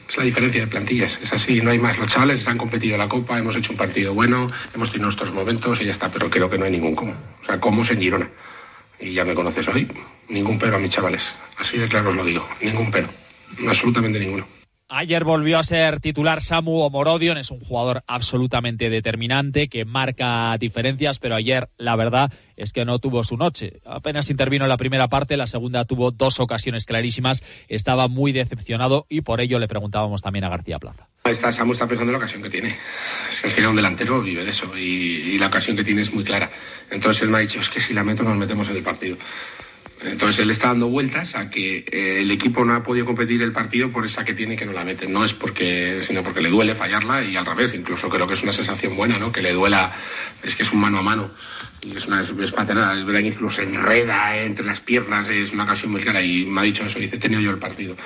Es 0.09 0.19
la 0.19 0.25
diferencia 0.25 0.61
de 0.61 0.67
plantillas, 0.67 1.19
es 1.23 1.33
así, 1.33 1.61
no 1.61 1.71
hay 1.71 1.79
más. 1.79 1.97
Los 1.99 2.09
chavales 2.09 2.47
han 2.47 2.59
competido 2.59 2.99
la 2.99 3.09
Copa, 3.09 3.39
hemos 3.39 3.57
hecho 3.57 3.73
un 3.73 3.79
partido 3.79 4.13
bueno, 4.13 4.51
hemos 4.75 4.91
tenido 4.91 5.07
nuestros 5.07 5.33
momentos 5.33 5.81
y 5.81 5.87
ya 5.87 5.93
está, 5.93 6.11
pero 6.11 6.29
creo 6.29 6.51
que 6.51 6.59
no 6.59 6.67
hay 6.67 6.73
ningún 6.73 6.95
cómo. 6.95 7.15
O 7.43 7.45
sea, 7.45 7.59
cómo 7.59 7.85
se 7.85 7.95
en 7.95 8.01
Girona. 8.01 8.29
Y 9.01 9.15
ya 9.15 9.25
me 9.25 9.35
conoces 9.35 9.67
hoy, 9.69 9.89
ningún 10.29 10.59
pero 10.59 10.77
a 10.77 10.79
mis 10.79 10.91
chavales. 10.91 11.35
Así 11.57 11.79
de 11.79 11.89
claro 11.89 12.11
os 12.11 12.17
lo 12.17 12.25
digo, 12.25 12.47
ningún 12.61 12.91
pero, 12.91 13.09
absolutamente 13.67 14.21
ninguno. 14.21 14.47
Ayer 14.91 15.25
volvió 15.25 15.59
a 15.59 15.65
ser 15.65 15.99
titular 15.99 16.43
Samu 16.43 16.81
Omorodion, 16.81 17.39
es 17.39 17.51
un 17.51 17.59
jugador 17.59 18.03
absolutamente 18.07 18.91
determinante 18.91 19.69
que 19.69 19.87
marca 19.87 20.55
diferencias, 20.59 21.19
pero 21.19 21.35
ayer 21.37 21.71
la 21.79 21.97
verdad 21.97 22.31
es 22.57 22.75
que 22.75 22.85
no 22.85 22.99
tuvo 22.99 23.25
su 23.25 23.39
noche. 23.39 23.81
Apenas 23.87 24.29
intervino 24.29 24.67
en 24.67 24.69
la 24.69 24.77
primera 24.77 25.09
parte, 25.09 25.39
la 25.39 25.47
segunda 25.47 25.87
tuvo 25.87 26.11
dos 26.11 26.39
ocasiones 26.39 26.85
clarísimas, 26.85 27.43
estaba 27.69 28.09
muy 28.09 28.33
decepcionado 28.33 29.07
y 29.09 29.23
por 29.23 29.41
ello 29.41 29.59
le 29.59 29.69
preguntábamos 29.69 30.21
también 30.21 30.45
a 30.45 30.51
García 30.51 30.79
Plaza. 30.79 31.09
Está, 31.25 31.51
Samu 31.51 31.73
está 31.73 31.87
pensando 31.87 32.11
en 32.11 32.19
la 32.19 32.19
ocasión 32.19 32.43
que 32.43 32.51
tiene. 32.51 32.77
Es 33.31 33.41
que 33.41 33.47
al 33.47 33.53
final 33.55 33.71
un 33.71 33.77
delantero 33.77 34.21
vive 34.21 34.45
de 34.45 34.51
eso 34.51 34.77
y, 34.77 34.83
y 34.83 35.39
la 35.39 35.47
ocasión 35.47 35.77
que 35.77 35.85
tiene 35.85 36.03
es 36.03 36.13
muy 36.13 36.25
clara. 36.25 36.51
Entonces 36.91 37.23
él 37.23 37.31
me 37.31 37.39
ha 37.39 37.41
dicho, 37.41 37.59
es 37.59 37.71
que 37.71 37.81
si 37.81 37.95
la 37.95 38.05
meto 38.05 38.23
nos 38.23 38.37
metemos 38.37 38.69
en 38.69 38.77
el 38.77 38.83
partido. 38.83 39.17
Entonces 40.05 40.41
él 40.41 40.51
está 40.51 40.69
dando 40.69 40.89
vueltas 40.89 41.35
a 41.35 41.49
que 41.49 41.79
eh, 41.91 42.21
el 42.21 42.31
equipo 42.31 42.65
no 42.65 42.75
ha 42.75 42.83
podido 42.83 43.07
competir 43.07 43.41
el 43.43 43.53
partido 43.53 43.91
por 43.91 44.05
esa 44.05 44.25
que 44.25 44.35
tiene 44.35 44.55
que 44.55 44.67
no 44.67 44.73
la 44.73 44.85
mete. 44.85 45.07
No 45.07 45.25
es 45.25 45.33
porque, 45.33 46.03
sino 46.07 46.23
porque 46.23 46.43
le 46.43 46.51
duele 46.51 46.75
fallarla 46.75 47.23
y 47.25 47.37
al 47.37 47.47
revés. 47.47 47.75
Incluso 47.75 48.09
creo 48.09 48.27
que 48.27 48.35
es 48.35 48.43
una 48.43 48.53
sensación 48.53 48.97
buena, 48.97 49.19
¿no? 49.19 49.33
Que 49.33 49.41
le 49.41 49.53
duela, 49.53 49.93
es 50.43 50.55
que 50.55 50.63
es 50.63 50.73
un 50.73 50.81
mano 50.81 50.99
a 50.99 51.03
mano. 51.03 51.31
Y 51.83 51.97
es 51.97 52.07
una 52.07 52.23
es, 52.23 52.31
es 52.31 52.37
es 52.39 52.55
verdad 52.55 53.21
que 53.21 53.27
incluso 53.27 53.63
enreda 53.63 54.37
entre 54.37 54.65
las 54.65 54.81
piernas, 54.81 55.29
es 55.29 55.53
una 55.53 55.65
ocasión 55.65 55.93
muy 55.93 56.03
clara. 56.03 56.23
Y 56.23 56.45
me 56.45 56.61
ha 56.61 56.65
dicho 56.65 56.85
eso, 56.85 56.99
dice, 56.99 57.17
he 57.17 57.19
tenido 57.19 57.41
yo 57.41 57.51
el 57.51 57.59
partido. 57.59 57.97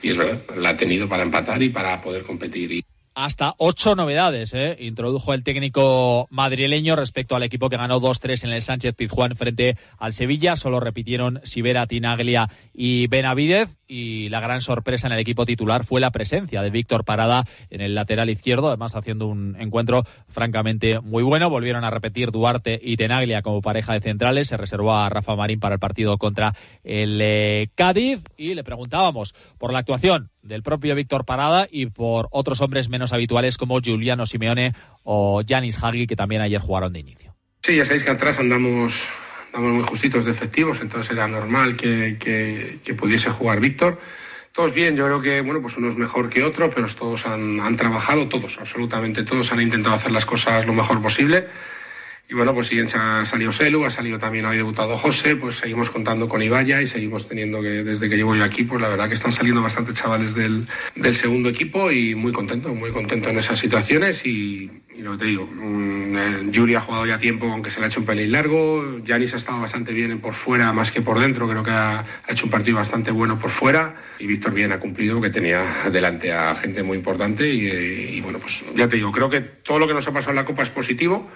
Y 0.00 0.10
es 0.10 0.16
verdad, 0.16 0.40
la 0.56 0.70
ha 0.70 0.76
tenido 0.76 1.08
para 1.08 1.22
empatar 1.22 1.62
y 1.62 1.68
para 1.68 2.00
poder 2.00 2.22
competir. 2.22 2.72
Y 2.72 2.84
hasta 3.14 3.54
ocho 3.58 3.94
novedades 3.94 4.54
¿eh? 4.54 4.76
introdujo 4.80 5.34
el 5.34 5.42
técnico 5.42 6.26
madrileño 6.30 6.96
respecto 6.96 7.36
al 7.36 7.42
equipo 7.42 7.68
que 7.68 7.76
ganó 7.76 8.00
2-3 8.00 8.44
en 8.44 8.50
el 8.50 8.62
Sánchez 8.62 8.94
Pizjuán 8.94 9.36
frente 9.36 9.76
al 9.98 10.12
Sevilla. 10.12 10.56
Solo 10.56 10.80
repitieron 10.80 11.40
Sibera, 11.44 11.86
Tinaglia 11.86 12.48
y 12.72 13.06
Benavidez. 13.08 13.76
Y 13.86 14.30
la 14.30 14.40
gran 14.40 14.62
sorpresa 14.62 15.06
en 15.06 15.12
el 15.12 15.18
equipo 15.18 15.44
titular 15.44 15.84
fue 15.84 16.00
la 16.00 16.10
presencia 16.10 16.62
de 16.62 16.70
Víctor 16.70 17.04
Parada 17.04 17.44
en 17.68 17.82
el 17.82 17.94
lateral 17.94 18.30
izquierdo, 18.30 18.68
además 18.68 18.96
haciendo 18.96 19.26
un 19.26 19.54
encuentro 19.60 20.04
francamente 20.28 21.00
muy 21.00 21.22
bueno. 21.22 21.50
Volvieron 21.50 21.84
a 21.84 21.90
repetir 21.90 22.30
Duarte 22.30 22.80
y 22.82 22.96
Tenaglia 22.96 23.42
como 23.42 23.60
pareja 23.60 23.92
de 23.92 24.00
centrales. 24.00 24.48
Se 24.48 24.56
reservó 24.56 24.96
a 24.96 25.10
Rafa 25.10 25.36
Marín 25.36 25.60
para 25.60 25.74
el 25.74 25.78
partido 25.78 26.16
contra 26.16 26.54
el 26.84 27.18
eh, 27.20 27.68
Cádiz. 27.74 28.22
Y 28.38 28.54
le 28.54 28.64
preguntábamos 28.64 29.34
por 29.58 29.74
la 29.74 29.80
actuación 29.80 30.30
del 30.42 30.62
propio 30.62 30.94
Víctor 30.94 31.24
Parada 31.24 31.68
y 31.70 31.86
por 31.86 32.28
otros 32.30 32.60
hombres 32.60 32.88
menos 32.88 33.01
habituales 33.10 33.58
como 33.58 33.80
Giuliano 33.80 34.26
Simeone 34.26 34.74
o 35.02 35.42
Yanis 35.42 35.82
Hagi, 35.82 36.06
que 36.06 36.14
también 36.14 36.42
ayer 36.42 36.60
jugaron 36.60 36.92
de 36.92 37.00
inicio. 37.00 37.34
Sí, 37.62 37.74
ya 37.74 37.84
sabéis 37.84 38.04
que 38.04 38.10
atrás 38.10 38.38
andamos, 38.38 38.92
andamos 39.52 39.72
muy 39.72 39.84
justitos 39.84 40.24
de 40.24 40.30
efectivos, 40.30 40.80
entonces 40.80 41.10
era 41.10 41.26
normal 41.26 41.76
que, 41.76 42.16
que, 42.20 42.78
que 42.84 42.94
pudiese 42.94 43.30
jugar 43.30 43.58
Víctor. 43.58 43.98
Todos 44.52 44.74
bien, 44.74 44.96
yo 44.96 45.06
creo 45.06 45.20
que, 45.22 45.40
bueno, 45.40 45.62
pues 45.62 45.78
uno 45.78 45.88
es 45.88 45.96
mejor 45.96 46.28
que 46.28 46.42
otro, 46.42 46.70
pero 46.70 46.86
todos 46.88 47.24
han, 47.24 47.58
han 47.58 47.76
trabajado, 47.76 48.28
todos, 48.28 48.58
absolutamente 48.58 49.24
todos 49.24 49.50
han 49.50 49.62
intentado 49.62 49.94
hacer 49.94 50.12
las 50.12 50.26
cosas 50.26 50.66
lo 50.66 50.74
mejor 50.74 51.00
posible. 51.00 51.48
Y 52.32 52.34
bueno, 52.34 52.54
pues 52.54 52.68
siguen, 52.68 52.88
ha 52.94 53.26
salido 53.26 53.52
Selu, 53.52 53.84
ha 53.84 53.90
salido 53.90 54.18
también, 54.18 54.46
ha 54.46 54.52
debutado 54.52 54.96
José, 54.96 55.36
pues 55.36 55.56
seguimos 55.56 55.90
contando 55.90 56.30
con 56.30 56.42
Ibaya 56.42 56.80
y 56.80 56.86
seguimos 56.86 57.28
teniendo 57.28 57.60
que, 57.60 57.84
desde 57.84 58.08
que 58.08 58.16
llevo 58.16 58.34
yo 58.34 58.42
aquí, 58.42 58.64
pues 58.64 58.80
la 58.80 58.88
verdad 58.88 59.06
que 59.08 59.14
están 59.16 59.32
saliendo 59.32 59.60
bastantes 59.60 59.96
chavales 59.96 60.34
del, 60.34 60.66
del 60.94 61.14
segundo 61.14 61.50
equipo 61.50 61.92
y 61.92 62.14
muy 62.14 62.32
contento, 62.32 62.74
muy 62.74 62.90
contento 62.90 63.28
en 63.28 63.36
esas 63.36 63.58
situaciones. 63.58 64.24
Y, 64.24 64.70
lo 64.96 65.12
que 65.12 65.18
te 65.18 65.24
digo, 65.26 65.44
um, 65.44 66.16
eh, 66.16 66.38
Yuri 66.50 66.74
ha 66.74 66.80
jugado 66.80 67.04
ya 67.04 67.18
tiempo, 67.18 67.46
aunque 67.52 67.70
se 67.70 67.80
le 67.80 67.86
ha 67.86 67.88
hecho 67.88 68.00
un 68.00 68.06
pelín 68.06 68.32
largo, 68.32 69.00
Yanis 69.04 69.34
ha 69.34 69.36
estado 69.36 69.60
bastante 69.60 69.92
bien 69.92 70.18
por 70.20 70.32
fuera, 70.32 70.72
más 70.72 70.90
que 70.90 71.02
por 71.02 71.18
dentro, 71.18 71.46
creo 71.46 71.62
que 71.62 71.70
ha, 71.70 72.04
hecho 72.28 72.46
un 72.46 72.50
partido 72.50 72.76
bastante 72.78 73.10
bueno 73.10 73.38
por 73.38 73.50
fuera. 73.50 73.94
Y 74.18 74.26
Víctor 74.26 74.54
bien 74.54 74.72
ha 74.72 74.78
cumplido, 74.78 75.20
que 75.20 75.28
tenía 75.28 75.90
delante 75.92 76.32
a 76.32 76.54
gente 76.54 76.82
muy 76.82 76.96
importante. 76.96 77.46
Y, 77.52 77.66
y 78.16 78.20
bueno, 78.22 78.38
pues 78.38 78.64
ya 78.74 78.88
te 78.88 78.96
digo, 78.96 79.12
creo 79.12 79.28
que 79.28 79.40
todo 79.40 79.78
lo 79.78 79.86
que 79.86 79.92
nos 79.92 80.08
ha 80.08 80.12
pasado 80.12 80.30
en 80.30 80.36
la 80.36 80.46
Copa 80.46 80.62
es 80.62 80.70
positivo. 80.70 81.28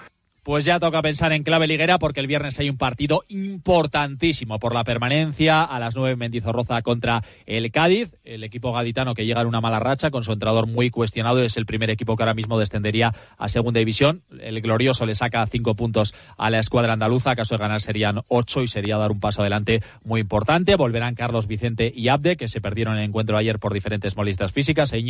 Pues 0.47 0.63
ya 0.63 0.79
toca 0.79 1.01
pensar 1.01 1.33
en 1.33 1.43
clave 1.43 1.67
liguera 1.67 1.99
porque 1.99 2.21
el 2.21 2.27
viernes 2.27 2.57
hay 2.57 2.69
un 2.69 2.77
partido 2.77 3.25
importantísimo 3.27 4.59
por 4.59 4.73
la 4.73 4.85
permanencia 4.85 5.61
a 5.61 5.77
las 5.77 5.93
9 5.97 6.13
en 6.13 6.19
Mendizorroza 6.19 6.81
contra 6.83 7.21
el 7.45 7.69
Cádiz. 7.69 8.15
El 8.23 8.45
equipo 8.45 8.71
gaditano 8.71 9.13
que 9.13 9.25
llega 9.25 9.41
en 9.41 9.47
una 9.47 9.59
mala 9.59 9.81
racha 9.81 10.09
con 10.09 10.23
su 10.23 10.31
entrenador 10.31 10.65
muy 10.65 10.89
cuestionado 10.89 11.43
es 11.43 11.57
el 11.57 11.65
primer 11.65 11.89
equipo 11.89 12.15
que 12.15 12.23
ahora 12.23 12.33
mismo 12.33 12.57
descendería 12.57 13.13
a 13.37 13.49
segunda 13.49 13.79
división. 13.79 14.23
El 14.39 14.61
glorioso 14.61 15.05
le 15.05 15.15
saca 15.15 15.45
cinco 15.47 15.75
puntos 15.75 16.15
a 16.37 16.49
la 16.49 16.59
escuadra 16.59 16.93
andaluza. 16.93 17.35
Caso 17.35 17.55
de 17.55 17.59
ganar 17.59 17.81
serían 17.81 18.21
ocho 18.29 18.63
y 18.63 18.69
sería 18.69 18.95
dar 18.95 19.11
un 19.11 19.19
paso 19.19 19.41
adelante 19.41 19.83
muy 20.05 20.21
importante. 20.21 20.77
Volverán 20.77 21.15
Carlos 21.15 21.47
Vicente 21.47 21.91
y 21.93 22.07
Abde 22.07 22.37
que 22.37 22.47
se 22.47 22.61
perdieron 22.61 22.95
el 22.95 23.03
encuentro 23.03 23.35
ayer 23.35 23.59
por 23.59 23.73
diferentes 23.73 24.15
molestias 24.15 24.53
físicas. 24.53 24.93
E 24.93 25.03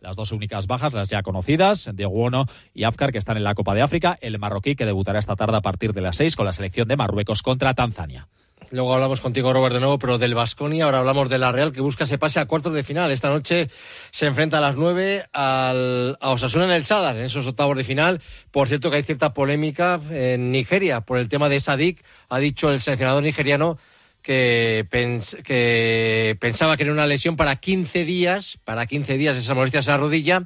las 0.00 0.14
dos 0.14 0.30
únicas 0.30 0.68
bajas, 0.68 0.92
las 0.92 1.08
ya 1.08 1.22
conocidas, 1.24 1.90
de 1.92 2.04
Guono 2.04 2.46
y 2.72 2.84
Afkar 2.84 3.10
que 3.10 3.18
están 3.18 3.36
en 3.36 3.42
la 3.42 3.56
Copa 3.56 3.74
de 3.74 3.82
África. 3.82 4.16
El 4.20 4.38
marroquí 4.38 4.76
que 4.76 4.83
debutará 4.84 5.18
esta 5.18 5.36
tarde 5.36 5.56
a 5.56 5.60
partir 5.60 5.92
de 5.92 6.00
las 6.00 6.16
seis 6.16 6.36
con 6.36 6.46
la 6.46 6.52
selección 6.52 6.88
de 6.88 6.96
Marruecos 6.96 7.42
contra 7.42 7.74
Tanzania. 7.74 8.28
Luego 8.70 8.94
hablamos 8.94 9.20
contigo, 9.20 9.52
Robert, 9.52 9.74
de 9.74 9.80
nuevo, 9.80 9.98
pero 9.98 10.18
del 10.18 10.34
Vasconia. 10.34 10.86
Ahora 10.86 10.98
hablamos 10.98 11.28
de 11.28 11.38
la 11.38 11.52
Real, 11.52 11.72
que 11.72 11.80
busca 11.80 12.04
ese 12.04 12.18
pase 12.18 12.40
a 12.40 12.46
cuartos 12.46 12.72
de 12.72 12.82
final. 12.82 13.10
Esta 13.10 13.28
noche 13.28 13.68
se 14.10 14.26
enfrenta 14.26 14.58
a 14.58 14.60
las 14.60 14.76
nueve 14.76 15.26
al, 15.32 16.16
a 16.20 16.30
Osasuna 16.30 16.64
en 16.64 16.72
el 16.72 16.84
Sadar, 16.84 17.16
en 17.16 17.24
esos 17.24 17.46
octavos 17.46 17.76
de 17.76 17.84
final. 17.84 18.20
Por 18.50 18.68
cierto, 18.68 18.90
que 18.90 18.96
hay 18.96 19.02
cierta 19.02 19.34
polémica 19.34 20.00
en 20.10 20.50
Nigeria 20.50 21.02
por 21.02 21.18
el 21.18 21.28
tema 21.28 21.48
de 21.48 21.60
Sadik. 21.60 22.02
Ha 22.28 22.38
dicho 22.38 22.70
el 22.70 22.80
seleccionador 22.80 23.22
nigeriano 23.22 23.78
que, 24.22 24.86
pens 24.90 25.36
que 25.44 26.36
pensaba 26.40 26.76
que 26.76 26.84
era 26.84 26.92
una 26.92 27.06
lesión 27.06 27.36
para 27.36 27.56
15 27.56 28.04
días, 28.04 28.58
para 28.64 28.86
15 28.86 29.18
días 29.18 29.36
esa 29.36 29.54
molestia 29.54 29.80
en 29.80 29.86
la 29.86 29.96
rodilla, 29.98 30.42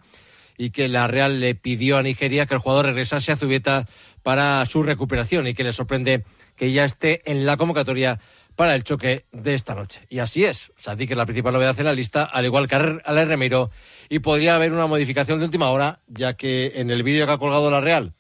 y 0.59 0.71
que 0.71 0.89
la 0.89 1.07
Real 1.07 1.41
le 1.41 1.55
pidió 1.55 1.97
a 1.97 2.03
Nigeria 2.03 2.47
que 2.47 2.55
el 2.55 2.61
jugador 2.61 2.87
regresase 2.87 3.31
a 3.31 3.37
Zubieta 3.37 3.87
para 4.29 4.67
su 4.67 4.83
recuperación 4.83 5.47
y 5.47 5.55
que 5.55 5.65
le 5.65 5.73
sorprende 5.73 6.23
que 6.55 6.71
ya 6.71 6.85
esté 6.85 7.23
en 7.25 7.47
la 7.47 7.57
convocatoria 7.57 8.21
para 8.57 8.75
el 8.75 8.85
choque 8.85 9.25
de 9.33 9.55
esta 9.55 9.75
noche. 9.75 10.03
Y 10.11 10.19
así 10.19 10.45
es. 10.45 10.71
Sadik 10.79 11.13
es 11.13 11.17
la 11.17 11.25
principal 11.25 11.55
novedad 11.55 11.79
en 11.79 11.87
la 11.87 11.95
lista, 11.95 12.25
al 12.25 12.45
igual 12.45 12.69
que 12.69 13.01
Ale 13.07 13.25
Remiro. 13.25 13.71
Y 14.11 14.19
podría 14.19 14.57
haber 14.57 14.75
una 14.75 14.87
modificación 14.87 15.39
de 15.39 15.47
última 15.47 15.71
hora, 15.71 16.01
ya 16.09 16.35
que 16.35 16.73
en 16.75 16.91
el 16.91 17.05
vídeo 17.05 17.25
que 17.25 17.33
ha 17.33 17.39
colgado 17.39 17.71
la 17.71 17.81
Real, 17.81 18.13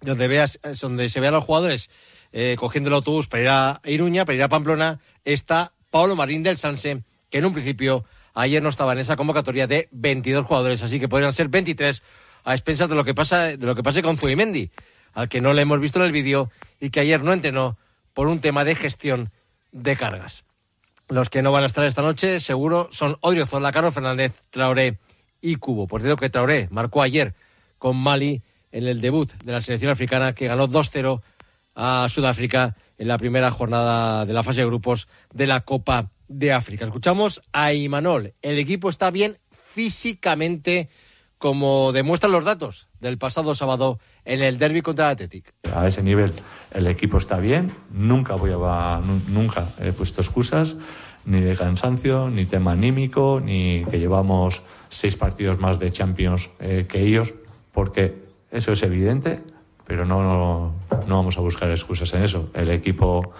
donde, 0.00 0.26
veas, 0.26 0.58
donde 0.80 1.08
se 1.10 1.20
vean 1.20 1.34
los 1.34 1.44
jugadores 1.44 1.90
eh, 2.32 2.56
cogiendo 2.58 2.88
el 2.88 2.94
autobús 2.94 3.28
para 3.28 3.42
ir 3.44 3.48
a 3.48 3.80
Iruña, 3.84 4.24
para 4.24 4.34
ir 4.34 4.42
a 4.42 4.48
Pamplona, 4.48 4.98
está 5.24 5.74
Pablo 5.92 6.16
Marín 6.16 6.42
del 6.42 6.56
Sanse, 6.56 7.04
que 7.30 7.38
en 7.38 7.44
un 7.44 7.52
principio 7.52 8.04
ayer 8.34 8.64
no 8.64 8.68
estaba 8.68 8.94
en 8.94 8.98
esa 8.98 9.14
convocatoria 9.14 9.68
de 9.68 9.86
22 9.92 10.44
jugadores, 10.44 10.82
así 10.82 10.98
que 10.98 11.08
podrían 11.08 11.32
ser 11.32 11.46
23 11.46 12.02
a 12.42 12.52
expensas 12.52 12.88
de 12.88 12.96
lo 12.96 13.04
que 13.04 13.14
pasa 13.14 13.56
de 13.56 13.64
lo 13.64 13.76
que 13.76 13.84
pase 13.84 14.02
con 14.02 14.18
Zubimendi, 14.18 14.72
al 15.16 15.30
que 15.30 15.40
no 15.40 15.54
le 15.54 15.62
hemos 15.62 15.80
visto 15.80 15.98
en 15.98 16.04
el 16.04 16.12
vídeo 16.12 16.50
y 16.78 16.90
que 16.90 17.00
ayer 17.00 17.22
no 17.22 17.32
entrenó 17.32 17.78
por 18.12 18.28
un 18.28 18.40
tema 18.40 18.64
de 18.64 18.74
gestión 18.74 19.32
de 19.72 19.96
cargas. 19.96 20.44
Los 21.08 21.30
que 21.30 21.40
no 21.40 21.52
van 21.52 21.64
a 21.64 21.66
estar 21.66 21.84
esta 21.84 22.02
noche, 22.02 22.38
seguro, 22.38 22.90
son 22.92 23.16
Zola, 23.46 23.72
Carlos 23.72 23.94
Fernández, 23.94 24.34
Traoré 24.50 24.98
y 25.40 25.56
Cubo. 25.56 25.86
Por 25.86 26.02
cierto, 26.02 26.18
que 26.18 26.28
Traoré 26.28 26.68
marcó 26.70 27.00
ayer 27.00 27.34
con 27.78 27.96
Mali 27.96 28.42
en 28.72 28.86
el 28.86 29.00
debut 29.00 29.32
de 29.42 29.52
la 29.52 29.62
selección 29.62 29.90
africana 29.90 30.34
que 30.34 30.48
ganó 30.48 30.68
2-0 30.68 31.22
a 31.74 32.06
Sudáfrica 32.10 32.76
en 32.98 33.08
la 33.08 33.16
primera 33.16 33.50
jornada 33.50 34.26
de 34.26 34.34
la 34.34 34.42
fase 34.42 34.60
de 34.60 34.66
grupos 34.66 35.08
de 35.32 35.46
la 35.46 35.60
Copa 35.60 36.10
de 36.28 36.52
África. 36.52 36.84
Escuchamos 36.84 37.40
a 37.54 37.72
Imanol. 37.72 38.34
El 38.42 38.58
equipo 38.58 38.90
está 38.90 39.10
bien 39.10 39.38
físicamente, 39.50 40.90
como 41.38 41.92
demuestran 41.92 42.32
los 42.32 42.44
datos 42.44 42.88
del 43.00 43.16
pasado 43.16 43.54
sábado 43.54 43.98
en 44.26 44.42
el 44.42 44.58
derby 44.58 44.82
contra 44.82 45.06
el 45.06 45.12
Athletic. 45.12 45.54
A 45.72 45.86
ese 45.86 46.02
nivel 46.02 46.32
el 46.74 46.86
equipo 46.88 47.16
está 47.16 47.38
bien, 47.38 47.72
nunca 47.90 48.34
voy 48.34 48.50
a 48.52 49.00
nunca 49.28 49.68
he 49.80 49.92
puesto 49.92 50.20
excusas 50.20 50.76
ni 51.24 51.40
de 51.40 51.56
cansancio, 51.56 52.28
ni 52.30 52.44
tema 52.44 52.72
anímico, 52.72 53.40
ni 53.42 53.84
que 53.90 53.98
llevamos 53.98 54.62
seis 54.88 55.16
partidos 55.16 55.58
más 55.58 55.78
de 55.78 55.90
Champions 55.90 56.50
eh, 56.60 56.86
que 56.88 57.02
ellos, 57.02 57.34
porque 57.72 58.14
eso 58.50 58.72
es 58.72 58.82
evidente, 58.82 59.40
pero 59.86 60.04
no, 60.04 60.22
no, 60.22 60.74
no, 61.06 61.16
vamos 61.16 61.36
a 61.36 61.40
buscar 61.40 61.70
excusas 61.70 62.14
en 62.14 62.22
eso. 62.22 62.50
El 62.54 62.70
equipo 62.70 63.32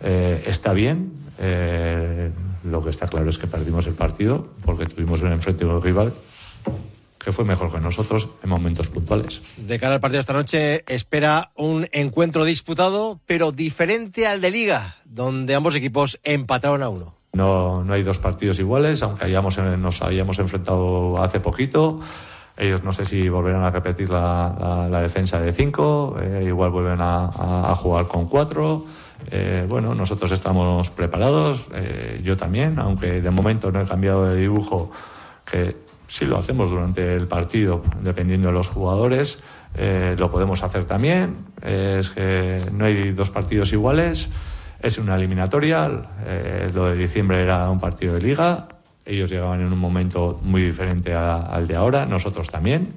eh, 0.00 0.42
está 0.46 0.72
bien, 0.72 1.12
eh, 1.38 2.30
lo 2.64 2.82
que 2.82 2.90
está 2.90 3.08
claro 3.08 3.28
es 3.28 3.36
que 3.36 3.46
perdimos 3.46 3.86
el 3.86 3.94
partido 3.94 4.48
porque 4.64 4.86
tuvimos 4.86 5.20
un 5.20 5.32
enfrente 5.32 5.64
de 5.64 5.70
un 5.70 5.82
rival 5.82 6.14
que 7.24 7.32
fue 7.32 7.44
mejor 7.44 7.72
que 7.72 7.80
nosotros 7.80 8.28
en 8.42 8.50
momentos 8.50 8.88
puntuales. 8.88 9.40
De 9.56 9.78
cara 9.78 9.94
al 9.94 10.00
partido 10.00 10.20
esta 10.20 10.34
noche, 10.34 10.84
espera 10.86 11.52
un 11.56 11.88
encuentro 11.92 12.44
disputado, 12.44 13.20
pero 13.26 13.50
diferente 13.50 14.26
al 14.26 14.40
de 14.40 14.50
Liga, 14.50 14.96
donde 15.04 15.54
ambos 15.54 15.74
equipos 15.74 16.20
empataron 16.22 16.82
a 16.82 16.88
uno. 16.90 17.14
No, 17.32 17.82
no 17.82 17.94
hay 17.94 18.02
dos 18.02 18.18
partidos 18.18 18.58
iguales, 18.60 19.02
aunque 19.02 19.24
hayamos, 19.24 19.58
nos 19.58 20.02
habíamos 20.02 20.38
enfrentado 20.38 21.20
hace 21.20 21.40
poquito. 21.40 22.00
Ellos 22.56 22.84
no 22.84 22.92
sé 22.92 23.04
si 23.04 23.28
volverán 23.28 23.64
a 23.64 23.70
repetir 23.70 24.10
la, 24.10 24.54
la, 24.60 24.88
la 24.88 25.00
defensa 25.00 25.40
de 25.40 25.50
cinco, 25.50 26.16
eh, 26.20 26.44
igual 26.46 26.70
vuelven 26.70 26.98
a, 27.00 27.74
jugar 27.74 28.06
con 28.06 28.26
cuatro. 28.26 28.86
Eh, 29.30 29.66
bueno, 29.68 29.94
nosotros 29.94 30.30
estamos 30.30 30.90
preparados, 30.90 31.68
eh, 31.72 32.20
yo 32.22 32.36
también, 32.36 32.78
aunque 32.78 33.20
de 33.20 33.30
momento 33.30 33.72
no 33.72 33.80
he 33.80 33.86
cambiado 33.86 34.26
de 34.26 34.36
dibujo, 34.36 34.92
que 35.44 35.83
Sí, 36.14 36.26
lo 36.26 36.38
hacemos 36.38 36.70
durante 36.70 37.16
el 37.16 37.26
partido, 37.26 37.82
dependiendo 38.00 38.46
de 38.46 38.54
los 38.54 38.68
jugadores. 38.68 39.42
Eh, 39.74 40.14
lo 40.16 40.30
podemos 40.30 40.62
hacer 40.62 40.84
también. 40.84 41.34
Es 41.60 42.10
que 42.10 42.60
no 42.72 42.84
hay 42.84 43.10
dos 43.10 43.30
partidos 43.30 43.72
iguales. 43.72 44.28
Es 44.80 44.98
una 44.98 45.16
eliminatoria. 45.16 45.90
Eh, 46.24 46.70
lo 46.72 46.84
de 46.84 46.96
diciembre 46.96 47.42
era 47.42 47.68
un 47.68 47.80
partido 47.80 48.14
de 48.14 48.20
liga. 48.20 48.68
Ellos 49.04 49.28
llegaban 49.28 49.60
en 49.60 49.72
un 49.72 49.78
momento 49.80 50.38
muy 50.44 50.62
diferente 50.62 51.12
al 51.12 51.66
de 51.66 51.74
ahora. 51.74 52.06
Nosotros 52.06 52.48
también. 52.48 52.94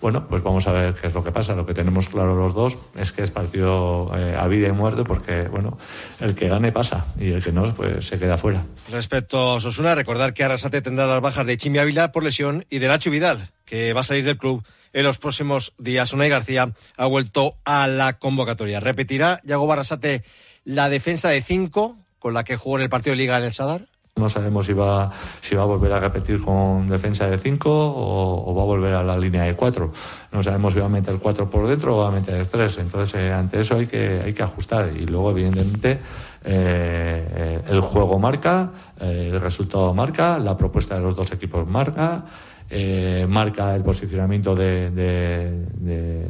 Bueno, 0.00 0.26
pues 0.28 0.42
vamos 0.42 0.66
a 0.68 0.72
ver 0.72 0.94
qué 0.94 1.08
es 1.08 1.14
lo 1.14 1.24
que 1.24 1.32
pasa. 1.32 1.54
Lo 1.54 1.66
que 1.66 1.74
tenemos 1.74 2.08
claro 2.08 2.34
los 2.34 2.54
dos 2.54 2.78
es 2.96 3.12
que 3.12 3.22
es 3.22 3.30
partido 3.30 4.10
eh, 4.16 4.36
a 4.38 4.46
vida 4.46 4.68
y 4.68 4.72
muerte 4.72 5.04
porque, 5.04 5.42
bueno, 5.48 5.78
el 6.20 6.34
que 6.34 6.48
gane 6.48 6.72
pasa 6.72 7.06
y 7.18 7.32
el 7.32 7.42
que 7.42 7.52
no, 7.52 7.74
pues 7.74 8.06
se 8.06 8.18
queda 8.18 8.38
fuera. 8.38 8.64
Respecto 8.90 9.56
a 9.56 9.60
Sosuna, 9.60 9.94
recordar 9.94 10.34
que 10.34 10.44
Arrasate 10.44 10.82
tendrá 10.82 11.06
las 11.06 11.20
bajas 11.20 11.46
de 11.46 11.56
Chimi 11.56 11.78
Ávila 11.78 12.12
por 12.12 12.22
lesión 12.22 12.64
y 12.70 12.78
de 12.78 12.88
Nacho 12.88 13.10
Vidal, 13.10 13.50
que 13.64 13.92
va 13.92 14.00
a 14.00 14.04
salir 14.04 14.24
del 14.24 14.38
club 14.38 14.64
en 14.92 15.04
los 15.04 15.18
próximos 15.18 15.74
días. 15.78 16.12
Unai 16.12 16.28
García 16.28 16.72
ha 16.96 17.06
vuelto 17.06 17.56
a 17.64 17.86
la 17.88 18.18
convocatoria. 18.18 18.80
Repetirá 18.80 19.40
Yago 19.44 19.66
Barrasate 19.66 20.24
la 20.64 20.88
defensa 20.88 21.30
de 21.30 21.42
cinco 21.42 21.96
con 22.18 22.34
la 22.34 22.44
que 22.44 22.56
jugó 22.56 22.76
en 22.76 22.82
el 22.82 22.88
partido 22.88 23.12
de 23.12 23.18
Liga 23.18 23.38
en 23.38 23.44
el 23.44 23.52
Sadar. 23.52 23.88
No 24.18 24.28
sabemos 24.28 24.66
si 24.66 24.72
va, 24.72 25.10
si 25.40 25.54
va 25.54 25.62
a 25.62 25.66
volver 25.66 25.92
a 25.92 26.00
repetir 26.00 26.40
con 26.40 26.88
defensa 26.88 27.26
de 27.26 27.38
5 27.38 27.70
o, 27.70 28.54
va 28.54 28.62
a 28.62 28.64
volver 28.64 28.94
a 28.94 29.02
la 29.02 29.16
línea 29.16 29.44
de 29.44 29.54
4. 29.54 29.92
No 30.32 30.42
sabemos 30.42 30.74
si 30.74 30.80
va 30.80 30.86
a 30.86 30.90
meter 30.90 31.14
el 31.14 31.20
4 31.20 31.48
por 31.48 31.66
dentro 31.66 31.96
o 31.96 32.00
va 32.00 32.08
a 32.08 32.10
meter 32.10 32.34
el 32.34 32.48
3. 32.48 32.78
Entonces, 32.78 33.20
eh, 33.20 33.32
ante 33.32 33.60
eso 33.60 33.76
hay 33.76 33.86
que, 33.86 34.20
hay 34.24 34.32
que 34.32 34.42
ajustar. 34.42 34.90
Y 34.94 35.06
luego, 35.06 35.30
evidentemente, 35.30 35.92
eh, 35.92 35.98
eh, 36.44 37.62
el 37.68 37.80
juego 37.80 38.18
marca, 38.18 38.70
el 39.00 39.40
resultado 39.40 39.94
marca, 39.94 40.38
la 40.38 40.56
propuesta 40.56 40.96
de 40.96 41.02
los 41.02 41.14
dos 41.14 41.32
equipos 41.32 41.66
marca. 41.66 42.24
Eh, 42.70 43.24
marca 43.26 43.74
el 43.74 43.82
posicionamiento 43.82 44.54
de, 44.54 45.66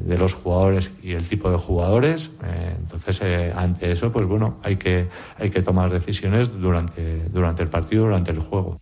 los 0.06 0.34
jugadores 0.34 0.92
y 1.02 1.12
el 1.12 1.26
tipo 1.26 1.50
de 1.50 1.58
jugadores. 1.58 2.30
Eh, 2.44 2.76
entonces, 2.78 3.20
eh, 3.22 3.52
ante 3.54 3.90
eso, 3.90 4.12
pues 4.12 4.26
bueno, 4.26 4.60
hay 4.62 4.76
que, 4.76 5.08
hay 5.36 5.50
que 5.50 5.62
tomar 5.62 5.90
decisiones 5.90 6.52
durante, 6.52 7.24
durante 7.28 7.62
el 7.64 7.68
partido, 7.68 8.04
durante 8.04 8.30
el 8.30 8.38
juego. 8.38 8.80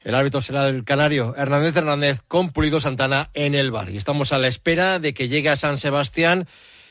El 0.00 0.14
árbitro 0.14 0.40
será 0.40 0.68
el 0.68 0.84
canario 0.84 1.34
Hernández 1.36 1.74
Hernández 1.74 2.20
con 2.28 2.50
Pulido 2.50 2.78
Santana 2.78 3.30
en 3.34 3.56
el 3.56 3.72
bar. 3.72 3.90
Y 3.90 3.96
estamos 3.96 4.32
a 4.32 4.38
la 4.38 4.46
espera 4.46 5.00
de 5.00 5.12
que 5.12 5.28
llegue 5.28 5.48
a 5.48 5.56
San 5.56 5.78
Sebastián 5.78 6.46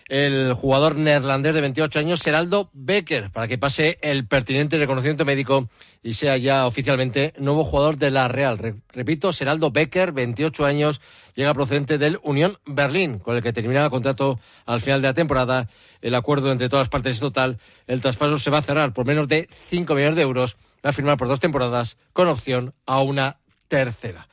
el 0.08 0.54
jugador 0.54 0.98
neerlandés 0.98 1.56
de 1.56 1.62
28 1.62 2.00
años, 2.00 2.20
Seraldo 2.20 2.70
Becker, 2.74 3.32
para 3.32 3.48
que 3.48 3.58
pase 3.58 3.98
el 4.02 4.28
pertinente 4.28 4.78
reconocimiento 4.78 5.26
médico 5.26 5.68
y 6.04 6.14
sea 6.14 6.38
ya 6.38 6.68
oficialmente 6.68 7.34
nuevo 7.40 7.64
jugador 7.64 7.98
de 7.98 8.12
la 8.12 8.28
Real. 8.28 8.82
repito, 8.94 9.34
Seraldo 9.34 9.72
Becker, 9.72 10.12
28 10.12 10.66
años, 10.66 11.02
llega 11.34 11.54
procedente 11.56 11.98
del 11.98 12.20
Unión 12.22 12.60
Berlín, 12.66 13.18
con 13.18 13.36
el 13.36 13.42
que 13.42 13.54
terminará 13.54 13.86
el 13.86 13.92
contrato 13.92 14.40
al 14.68 14.82
final 14.82 15.02
de 15.02 15.08
la 15.08 15.14
temporada. 15.16 15.70
El 16.02 16.14
acuerdo 16.14 16.52
entre 16.52 16.70
todas 16.70 16.84
las 16.84 16.90
partes 16.90 17.14
es 17.14 17.20
total. 17.20 17.58
El 17.88 18.02
traspaso 18.02 18.38
se 18.38 18.52
va 18.52 18.60
a 18.60 18.62
cerrar 18.62 18.94
por 18.94 19.08
menos 19.08 19.28
de 19.28 19.50
5 19.72 19.96
millones 19.96 20.16
de 20.16 20.22
euros. 20.22 20.58
Va 20.86 20.92
a 20.92 20.94
firmar 20.94 21.18
por 21.18 21.28
dos 21.28 21.40
temporadas 21.40 21.98
con 22.14 22.28
opción 22.28 22.76
a 22.86 23.02
una 23.02 23.38
tercera. 23.68 24.28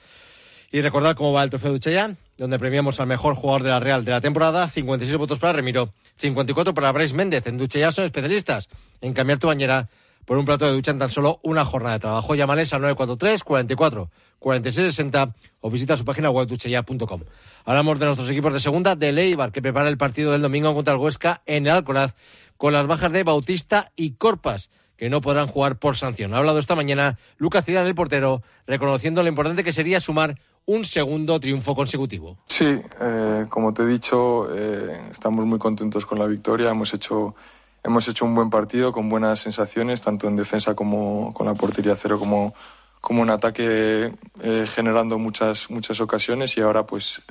Y 0.70 0.82
recordar 0.82 1.16
cómo 1.16 1.32
va 1.32 1.42
el 1.42 1.50
trofeo 1.50 1.72
de 1.72 1.80
Cheyenne 1.80 2.16
donde 2.36 2.58
premiamos 2.58 3.00
al 3.00 3.06
mejor 3.06 3.34
jugador 3.34 3.62
de 3.62 3.70
la 3.70 3.80
Real 3.80 4.04
de 4.04 4.12
la 4.12 4.20
temporada, 4.20 4.68
56 4.68 5.16
votos 5.18 5.38
para 5.38 5.52
Remiro, 5.52 5.92
54 6.16 6.74
para 6.74 6.92
Bryce 6.92 7.14
Méndez. 7.14 7.46
En 7.46 7.58
ducha 7.58 7.78
ya 7.78 7.92
son 7.92 8.04
especialistas 8.04 8.68
en 9.00 9.12
cambiar 9.12 9.38
tu 9.38 9.46
bañera 9.46 9.88
por 10.24 10.38
un 10.38 10.44
plato 10.44 10.66
de 10.66 10.72
ducha 10.72 10.90
en 10.90 10.98
tan 10.98 11.10
solo 11.10 11.40
una 11.42 11.64
jornada 11.64 11.94
de 11.94 12.00
trabajo. 12.00 12.34
Llámales 12.34 12.72
al 12.72 12.82
943 12.82 13.44
44 13.44 14.10
46 14.38 14.86
60 14.94 15.34
o 15.60 15.70
visita 15.70 15.96
su 15.96 16.04
página 16.04 16.30
web 16.30 16.46
duchaya.com. 16.46 17.22
Hablamos 17.64 17.98
de 17.98 18.06
nuestros 18.06 18.30
equipos 18.30 18.52
de 18.52 18.60
segunda, 18.60 18.96
de 18.96 19.12
Leibar, 19.12 19.52
que 19.52 19.62
prepara 19.62 19.88
el 19.88 19.98
partido 19.98 20.32
del 20.32 20.42
domingo 20.42 20.74
contra 20.74 20.94
el 20.94 21.00
Huesca 21.00 21.42
en 21.46 21.66
el 21.66 21.72
Alcoraz, 21.72 22.14
con 22.56 22.72
las 22.72 22.86
bajas 22.86 23.12
de 23.12 23.24
Bautista 23.24 23.92
y 23.96 24.12
Corpas 24.12 24.70
que 25.02 25.10
no 25.10 25.20
podrán 25.20 25.48
jugar 25.48 25.80
por 25.80 25.96
sanción. 25.96 26.32
Ha 26.32 26.38
hablado 26.38 26.60
esta 26.60 26.76
mañana 26.76 27.18
Lucas 27.36 27.64
Zidane, 27.64 27.88
el 27.88 27.94
portero, 27.96 28.42
reconociendo 28.68 29.22
lo 29.24 29.28
importante 29.28 29.64
que 29.64 29.72
sería 29.72 29.98
sumar 29.98 30.38
un 30.66 30.84
segundo 30.84 31.38
triunfo 31.40 31.74
consecutivo. 31.74 32.38
Sí, 32.46 32.80
eh, 33.00 33.46
como 33.48 33.74
te 33.74 33.82
he 33.82 33.86
dicho, 33.86 34.48
eh, 34.54 35.00
estamos 35.10 35.44
muy 35.44 35.58
contentos 35.58 36.06
con 36.06 36.18
la 36.18 36.26
victoria. 36.26 36.70
Hemos 36.70 36.94
hecho, 36.94 37.34
hemos 37.82 38.06
hecho 38.08 38.24
un 38.24 38.34
buen 38.34 38.50
partido 38.50 38.92
con 38.92 39.08
buenas 39.08 39.40
sensaciones, 39.40 40.00
tanto 40.00 40.28
en 40.28 40.36
defensa 40.36 40.74
como 40.74 41.32
con 41.34 41.46
la 41.46 41.54
portería 41.54 41.96
cero, 41.96 42.18
como, 42.18 42.54
como 43.00 43.22
en 43.24 43.30
ataque, 43.30 44.12
eh, 44.42 44.64
generando 44.72 45.18
muchas, 45.18 45.70
muchas 45.70 46.00
ocasiones. 46.00 46.56
Y 46.56 46.60
ahora, 46.60 46.86
pues, 46.86 47.22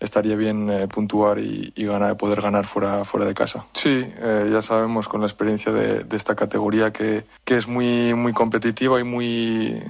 estaría 0.00 0.36
bien 0.36 0.88
puntuar 0.92 1.38
y, 1.38 1.72
ganar, 1.76 2.16
poder 2.16 2.40
ganar 2.42 2.66
fuera, 2.66 3.04
fuera 3.04 3.24
de 3.24 3.32
casa. 3.32 3.64
Sí, 3.72 4.04
ya 4.50 4.60
sabemos 4.60 5.08
con 5.08 5.20
la 5.20 5.26
experiencia 5.26 5.72
de, 5.72 6.04
de 6.04 6.16
esta 6.16 6.34
categoría 6.34 6.92
que, 6.92 7.24
que, 7.44 7.56
es 7.56 7.68
muy, 7.68 8.12
muy 8.12 8.32
competitiva 8.32 9.00
y 9.00 9.04
muy 9.04 9.80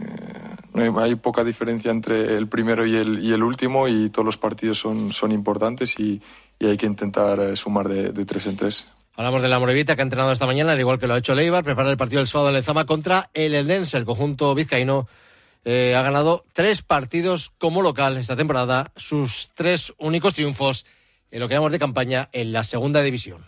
hay 0.75 1.14
poca 1.14 1.45
diferencia 1.45 1.90
entre 1.90 2.37
el 2.37 2.49
primero 2.49 2.87
y 2.87 2.97
el, 2.97 3.25
y 3.25 3.33
el 3.33 3.43
último 3.43 3.88
y 3.88 4.11
todos 4.11 4.26
los 4.26 4.37
partidos 4.37 4.78
son, 4.78 5.12
son 5.12 5.33
importantes 5.33 5.99
y, 5.99 6.21
hay 6.61 6.78
que 6.78 6.87
intentar 6.87 7.38
eh, 7.40 7.57
sumar 7.57 7.88
de, 7.88 8.25
tres 8.25 8.47
en 8.47 8.57
tres. 8.57 8.87
Hablamos 9.16 9.43
de 9.43 9.49
la 9.49 9.59
Morevita 9.59 9.95
que 9.95 10.00
ha 10.00 10.04
entrenado 10.04 10.33
esta 10.33 10.47
mañana, 10.47 10.73
al 10.73 10.81
igual 10.81 10.99
que 10.99 11.07
lo 11.07 11.12
ha 11.12 11.19
hecho 11.19 11.35
Leibar, 11.35 11.62
prepara 11.62 11.90
el 11.90 11.99
partido 11.99 12.21
del 12.21 12.26
sábado 12.26 12.49
en 12.49 12.54
Lezama 12.54 12.87
contra 12.87 13.28
el 13.35 13.54
Eldense. 13.54 13.99
El 13.99 14.06
conjunto 14.06 14.54
vizcaíno 14.54 15.06
eh, 15.67 15.95
ha 15.95 16.00
ganado 16.00 16.47
tres 16.54 16.80
partidos 16.80 17.52
como 17.58 17.82
local 17.82 18.17
esta 18.17 18.34
temporada, 18.34 18.93
sus 18.97 19.50
tres 19.54 19.93
únicos 19.99 20.32
triunfos 20.32 20.87
en 21.30 21.41
lo 21.41 21.49
que 21.49 21.54
llamamos 21.54 21.73
de 21.73 21.78
campaña 21.78 22.30
en 22.32 22.52
la 22.52 22.65
segunda 22.65 23.02
división. 23.02 23.45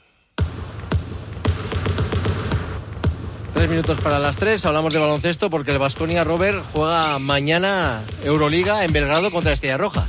Tres 3.57 3.71
minutos 3.71 3.99
para 4.03 4.19
las 4.19 4.37
tres. 4.37 4.67
Hablamos 4.67 4.93
de 4.93 5.01
baloncesto 5.01 5.49
porque 5.49 5.71
el 5.71 5.79
Vasconia 5.79 6.25
Robert 6.25 6.63
juega 6.75 7.19
mañana 7.19 8.03
Euroliga 8.23 8.85
en 8.85 8.93
Belgrado 8.93 9.31
contra 9.31 9.55
Estrella 9.55 9.79
Roja. 9.79 10.07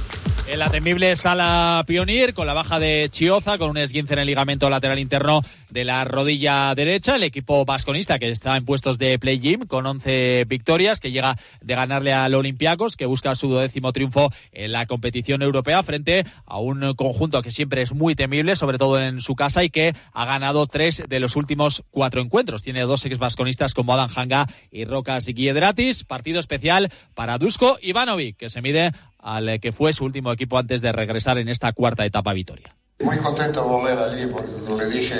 En 0.49 0.59
la 0.59 0.69
temible 0.69 1.13
sala 1.17 1.83
Pionir, 1.85 2.33
con 2.33 2.47
la 2.47 2.53
baja 2.53 2.79
de 2.79 3.09
Chioza, 3.11 3.57
con 3.57 3.69
un 3.69 3.77
esguince 3.77 4.13
en 4.13 4.19
el 4.19 4.27
ligamento 4.27 4.69
lateral 4.69 4.97
interno 4.97 5.41
de 5.69 5.83
la 5.83 6.05
rodilla 6.05 6.73
derecha, 6.73 7.17
el 7.17 7.23
equipo 7.23 7.65
vasconista 7.65 8.17
que 8.17 8.29
está 8.29 8.55
en 8.55 8.63
puestos 8.63 8.97
de 8.97 9.19
play-gym 9.19 9.67
con 9.67 9.85
11 9.85 10.45
victorias, 10.47 11.01
que 11.01 11.11
llega 11.11 11.37
de 11.59 11.75
ganarle 11.75 12.13
al 12.13 12.33
Olympiacos, 12.33 12.95
que 12.95 13.05
busca 13.05 13.35
su 13.35 13.53
décimo 13.55 13.91
triunfo 13.91 14.31
en 14.53 14.71
la 14.71 14.85
competición 14.85 15.41
europea 15.41 15.83
frente 15.83 16.25
a 16.45 16.59
un 16.59 16.93
conjunto 16.93 17.41
que 17.41 17.51
siempre 17.51 17.81
es 17.81 17.93
muy 17.93 18.15
temible, 18.15 18.55
sobre 18.55 18.77
todo 18.77 19.01
en 19.01 19.19
su 19.19 19.35
casa, 19.35 19.65
y 19.65 19.69
que 19.69 19.95
ha 20.13 20.25
ganado 20.25 20.65
tres 20.65 21.03
de 21.09 21.19
los 21.19 21.35
últimos 21.35 21.83
cuatro 21.91 22.21
encuentros. 22.21 22.63
Tiene 22.63 22.81
dos 22.81 23.05
ex 23.05 23.17
vasconistas 23.17 23.73
como 23.73 23.93
Adam 23.93 24.09
Hanga 24.15 24.47
y 24.71 24.85
Rocas 24.85 25.27
Guiedratis. 25.27 26.05
Partido 26.05 26.39
especial 26.39 26.89
para 27.15 27.37
Dusko 27.37 27.79
Ivanovic, 27.81 28.37
que 28.37 28.49
se 28.49 28.61
mide 28.61 28.93
al 29.19 29.59
que 29.59 29.71
fue 29.71 29.93
su 29.93 30.05
último 30.05 30.31
equipo 30.31 30.57
antes 30.57 30.81
de 30.81 30.91
regresar 30.91 31.37
en 31.37 31.49
esta 31.49 31.73
cuarta 31.73 32.05
etapa 32.05 32.33
Vitoria. 32.33 32.75
Muy 33.03 33.17
contento 33.17 33.61
de 33.61 33.67
volver 33.67 33.99
allí, 33.99 34.25
porque 34.25 34.49
le 34.75 34.89
dije 34.89 35.15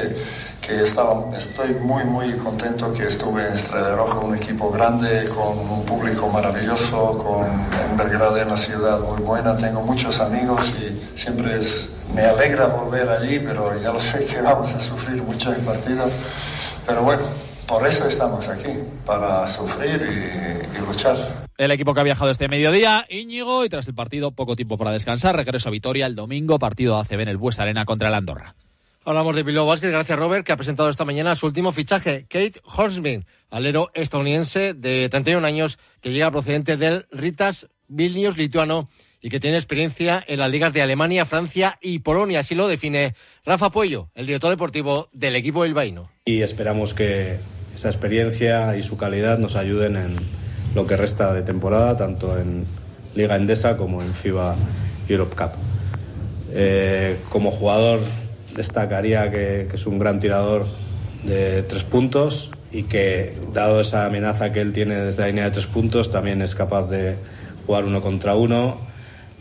que 0.66 0.82
estaba, 0.82 1.38
estoy 1.38 1.76
muy, 1.76 2.04
muy 2.06 2.32
contento 2.34 2.92
que 2.92 3.04
estuve 3.04 3.46
en 3.46 3.54
Estrella 3.54 3.96
Roja, 3.96 4.20
un 4.20 4.36
equipo 4.36 4.72
grande, 4.72 5.30
con 5.30 5.60
un 5.60 5.86
público 5.86 6.28
maravilloso, 6.30 7.18
con, 7.20 7.46
en 7.46 7.96
Belgrado, 7.96 8.36
en 8.38 8.50
la 8.50 8.58
ciudad 8.58 9.00
muy 9.00 9.22
buena. 9.22 9.56
Tengo 9.56 9.82
muchos 9.84 10.20
amigos 10.20 10.74
y 10.80 11.18
siempre 11.18 11.60
es, 11.60 11.94
me 12.16 12.24
alegra 12.24 12.66
volver 12.66 13.08
allí, 13.10 13.40
pero 13.40 13.80
ya 13.80 13.94
lo 13.94 14.02
sé 14.02 14.26
que 14.26 14.42
vamos 14.42 14.74
a 14.74 14.82
sufrir 14.82 15.22
mucho 15.22 15.54
en 15.54 15.64
partido. 15.64 16.10
Pero 16.88 17.04
bueno, 17.04 17.22
por 17.68 17.86
eso 17.86 18.08
estamos 18.08 18.48
aquí, 18.50 18.70
para 19.06 19.46
sufrir 19.46 20.02
y, 20.02 20.78
y 20.78 20.86
luchar. 20.86 21.48
El 21.58 21.72
equipo 21.72 21.94
que 21.94 22.00
ha 22.00 22.04
viajado 22.04 22.32
este 22.32 22.48
mediodía, 22.48 23.06
Íñigo, 23.10 23.66
y 23.66 23.70
tras 23.70 23.88
el 23.88 23.96
partido, 23.96 24.32
poco 24.32 24.56
tiempo 24.56 24.78
para 24.78 24.92
descansar. 24.92 25.36
Regreso 25.36 25.70
a 25.70 25.72
Vitoria 25.72 26.06
el 26.06 26.16
domingo, 26.16 26.60
partido 26.60 26.98
ACB 26.98 27.22
en 27.22 27.28
el 27.30 27.38
Bues 27.38 27.60
Arena 27.60 27.86
contra 27.86 28.08
el 28.08 28.14
Andorra. 28.14 28.56
Hablamos 29.08 29.38
de 29.38 29.44
Bilbao 29.44 29.66
Vázquez, 29.66 29.90
gracias 29.90 30.20
Robert, 30.20 30.46
que 30.46 30.52
ha 30.52 30.58
presentado 30.58 30.90
esta 30.90 31.06
mañana 31.06 31.36
su 31.38 31.46
último 31.46 31.72
fichaje, 31.72 32.26
Kate 32.30 32.60
Horsman, 32.66 33.26
alero 33.50 33.90
estadounidense 33.94 34.74
de 34.74 35.08
31 35.08 35.48
años 35.48 35.80
que 36.02 36.12
llega 36.12 36.30
procedente 36.30 36.76
del 36.76 37.08
Ritas 37.10 37.70
Vilnius 37.88 38.38
lituano 38.38 38.90
y 39.22 39.30
que 39.30 39.40
tiene 39.40 39.56
experiencia 39.56 40.24
en 40.28 40.40
las 40.40 40.52
ligas 40.52 40.74
de 40.74 40.82
Alemania, 40.82 41.26
Francia 41.26 41.80
y 41.82 42.00
Polonia. 42.00 42.42
Así 42.42 42.54
lo 42.54 42.68
define 42.68 43.16
Rafa 43.46 43.72
Puello, 43.72 44.10
el 44.14 44.26
director 44.26 44.50
deportivo 44.50 45.08
del 45.14 45.38
equipo 45.38 45.62
bilbaíno. 45.62 46.12
Y 46.26 46.42
esperamos 46.42 46.94
que 46.94 47.40
esa 47.78 47.90
experiencia 47.90 48.76
y 48.76 48.82
su 48.82 48.98
calidad 48.98 49.38
nos 49.38 49.56
ayuden 49.56 49.98
en 49.98 50.16
lo 50.74 50.88
que 50.88 50.98
resta 50.98 51.32
de 51.32 51.44
temporada, 51.44 51.96
tanto 51.96 52.36
en 52.40 52.66
Liga 53.14 53.36
Endesa 53.36 53.78
como 53.78 54.02
en 54.02 54.12
FIBA 54.14 54.56
Europe 55.08 55.36
Cup. 55.36 55.52
Eh, 56.54 57.18
como 57.30 57.52
jugador 57.52 58.00
destacaría 58.56 59.30
que, 59.30 59.68
es 59.72 59.86
un 59.86 60.00
gran 60.00 60.20
tirador 60.20 60.66
de 61.24 61.62
tres 61.62 61.84
puntos 61.84 62.50
y 62.72 62.84
que, 62.84 63.38
dado 63.54 63.80
esa 63.80 64.08
amenaza 64.08 64.52
que 64.52 64.62
él 64.62 64.74
tiene 64.74 64.96
desde 64.96 65.22
la 65.22 65.28
línea 65.28 65.44
de 65.44 65.52
tres 65.52 65.68
puntos, 65.68 66.10
también 66.10 66.42
es 66.42 66.56
capaz 66.56 66.90
de 66.90 67.16
jugar 67.68 67.84
uno 67.84 68.02
contra 68.02 68.34
uno, 68.34 68.78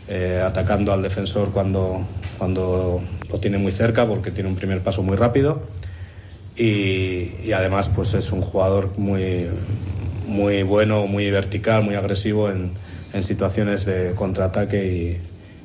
eh, 0.09 0.43
atacando 0.45 0.93
al 0.93 1.01
defensor 1.01 1.49
cuando, 1.51 2.05
cuando 2.37 3.01
lo 3.31 3.39
tiene 3.39 3.57
muy 3.57 3.71
cerca, 3.71 4.05
porque 4.05 4.29
tiene 4.29 4.47
un 4.47 4.55
primer 4.55 4.81
paso 4.81 5.01
muy 5.01 5.17
rápido. 5.17 5.63
Y, 6.57 7.51
además, 7.51 7.89
pues 7.89 8.13
es 8.13 8.31
un 8.31 8.41
jugador 8.41 8.97
muy, 8.97 9.47
muy 10.25 10.63
bueno, 10.63 11.05
muy 11.05 11.29
vertical, 11.29 11.83
muy 11.83 11.95
agresivo 11.95 12.49
en, 12.49 12.71
en 13.13 13.23
situaciones 13.23 13.85
de 13.85 14.13
contraataque 14.15 15.21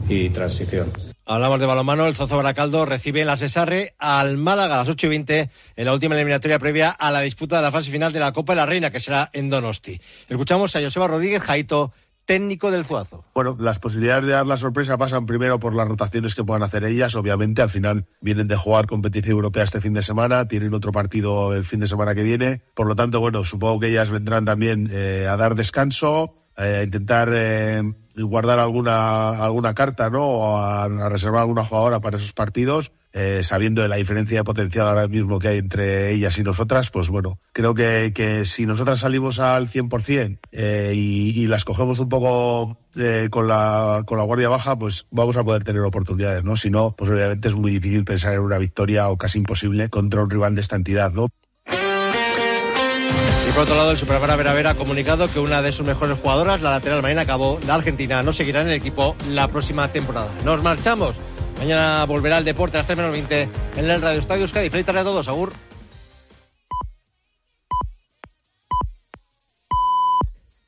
y 0.09 0.29
transición. 0.31 0.93
Hablamos 1.25 1.61
de 1.61 1.67
balonmano, 1.67 2.09
el 2.09 2.17
Zozo 2.17 2.37
Baracaldo 2.37 2.85
recibe 2.85 3.21
en 3.21 3.29
la 3.29 3.37
Cesarre 3.37 3.95
al 4.01 4.39
Málaga 4.39 4.75
a 4.75 4.79
las 4.79 4.89
8 4.89 5.07
y 5.07 5.09
20 5.09 5.51
en 5.77 5.85
la 5.85 5.93
última 5.93 6.17
eliminatoria 6.17 6.59
previa 6.59 6.91
a 6.91 7.13
la 7.13 7.21
disputa 7.21 7.57
de 7.57 7.63
la 7.63 7.71
fase 7.71 7.93
final 7.93 8.13
de 8.13 8.19
la 8.19 8.33
Copa 8.33 8.55
de 8.55 8.57
la 8.57 8.67
Reina, 8.67 8.91
que 8.91 8.99
será 8.99 9.31
en 9.33 9.49
Donosti. 9.49 10.01
Escuchamos 10.29 10.75
a 10.75 10.83
Joseba 10.83 11.07
Rodríguez 11.07 11.41
Jaito, 11.41 11.93
técnico 12.25 12.71
del 12.71 12.85
Zuazo. 12.85 13.25
Bueno, 13.35 13.57
las 13.59 13.79
posibilidades 13.79 14.27
de 14.27 14.33
dar 14.33 14.47
la 14.47 14.57
sorpresa 14.57 14.97
pasan 14.99 15.27
primero 15.27 15.59
por 15.59 15.75
las 15.75 15.89
rotaciones 15.89 16.35
que 16.35 16.45
puedan 16.45 16.63
hacer 16.63 16.85
ellas. 16.85 17.15
Obviamente, 17.15 17.63
al 17.63 17.71
final 17.71 18.07
vienen 18.21 18.49
de 18.49 18.57
jugar 18.57 18.87
competición 18.87 19.37
europea 19.37 19.65
este 19.65 19.81
fin 19.81 19.93
de 19.95 20.03
semana, 20.03 20.49
tienen 20.49 20.75
otro 20.75 20.93
partido 20.93 21.55
el 21.55 21.65
fin 21.65 21.81
de 21.81 21.87
semana 21.87 22.15
que 22.15 22.23
viene. 22.23 22.63
Por 22.75 22.87
lo 22.87 22.97
tanto, 22.97 23.21
bueno, 23.21 23.45
supongo 23.45 23.81
que 23.81 23.89
ellas 23.89 24.11
vendrán 24.11 24.45
también 24.45 24.89
eh, 24.93 25.27
a 25.29 25.37
dar 25.37 25.55
descanso, 25.55 26.35
eh, 26.57 26.79
a 26.81 26.83
intentar 26.83 27.31
eh, 27.33 27.83
guardar 28.17 28.59
alguna, 28.59 29.45
alguna 29.45 29.75
carta, 29.75 30.11
¿no? 30.11 30.25
O 30.25 30.57
a, 30.57 30.85
a 30.85 31.09
reservar 31.09 31.43
alguna 31.43 31.65
jugadora 31.65 32.01
para 32.01 32.19
esos 32.19 32.33
partidos. 32.33 32.93
Eh, 33.15 33.43
sabiendo 33.45 33.83
de 33.83 33.89
la 33.89 33.97
diferencia 33.97 34.43
potencial 34.43 34.89
ahora 34.89 35.07
mismo 35.07 35.39
que 35.39 35.49
hay 35.49 35.59
entre 35.59 36.13
ellas 36.13 36.39
y 36.39 36.43
nosotras, 36.43 36.91
pues 36.91 37.09
bueno, 37.09 37.39
creo 37.53 37.75
que, 37.75 38.13
que 38.15 38.47
si 38.47 38.65
nosotras 38.65 39.01
salimos 39.01 39.39
al 39.39 39.69
100% 39.69 40.39
eh, 40.51 40.93
y, 40.95 41.39
y 41.39 41.47
las 41.47 41.67
cogemos 41.67 41.99
un 41.99 42.09
poco 42.09 42.79
eh, 42.97 43.29
con, 43.31 43.49
la, 43.49 44.03
con 44.07 44.17
la 44.17 44.25
guardia 44.25 44.49
baja, 44.49 44.79
pues 44.79 45.07
vamos 45.11 45.37
a 45.37 45.45
poder 45.45 45.63
tener 45.63 45.83
oportunidades, 45.83 46.43
¿no? 46.43 46.57
Si 46.57 46.71
no, 46.71 46.95
pues 46.97 47.11
obviamente 47.11 47.49
es 47.49 47.55
muy 47.55 47.73
difícil 47.73 48.05
pensar 48.05 48.33
en 48.33 48.41
una 48.41 48.57
victoria 48.57 49.09
o 49.11 49.19
casi 49.19 49.39
imposible 49.39 49.91
contra 49.91 50.23
un 50.23 50.31
rival 50.31 50.55
de 50.55 50.63
esta 50.63 50.77
entidad, 50.77 51.13
¿no? 51.13 51.29
Y 51.67 53.53
por 53.53 53.65
otro 53.65 53.77
lado, 53.77 53.91
el 53.91 53.99
Superamara 53.99 54.37
Vera 54.37 54.71
ha 54.71 54.75
comunicado 54.75 55.31
que 55.31 55.39
una 55.39 55.61
de 55.61 55.73
sus 55.73 55.87
mejores 55.87 56.19
jugadoras, 56.19 56.63
la 56.63 56.71
lateral 56.71 57.03
Marina 57.03 57.27
Cabo, 57.27 57.61
la 57.67 57.75
Argentina, 57.75 58.23
no 58.23 58.33
seguirá 58.33 58.63
en 58.63 58.69
el 58.69 58.75
equipo 58.75 59.17
la 59.29 59.49
próxima 59.49 59.93
temporada. 59.93 60.29
Nos 60.45 60.63
marchamos. 60.63 61.17
Mañana 61.63 62.05
volverá 62.07 62.39
el 62.39 62.45
deporte 62.45 62.77
a 62.77 62.81
las 62.81 62.89
3 62.89 62.97
menos 62.97 63.13
20 63.13 63.49
en 63.77 63.89
el 63.89 64.03
Radio 64.03 64.19
Estadio 64.19 64.43
Euskadi. 64.43 64.69
Feliz 64.69 64.85
tarde 64.85 64.99
a 64.99 65.05
todos, 65.05 65.29
Agur. 65.29 65.53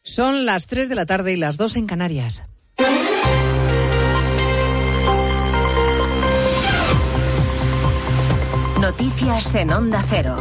Son 0.05 0.47
las 0.47 0.69
3 0.69 0.89
de 0.89 0.95
la 0.95 1.05
tarde 1.05 1.33
y 1.33 1.37
las 1.37 1.57
2 1.57 1.79
en 1.79 1.87
Canarias. 1.89 2.45
Noticias 8.81 9.55
en 9.57 9.73
Onda 9.73 10.01
Cero. 10.09 10.37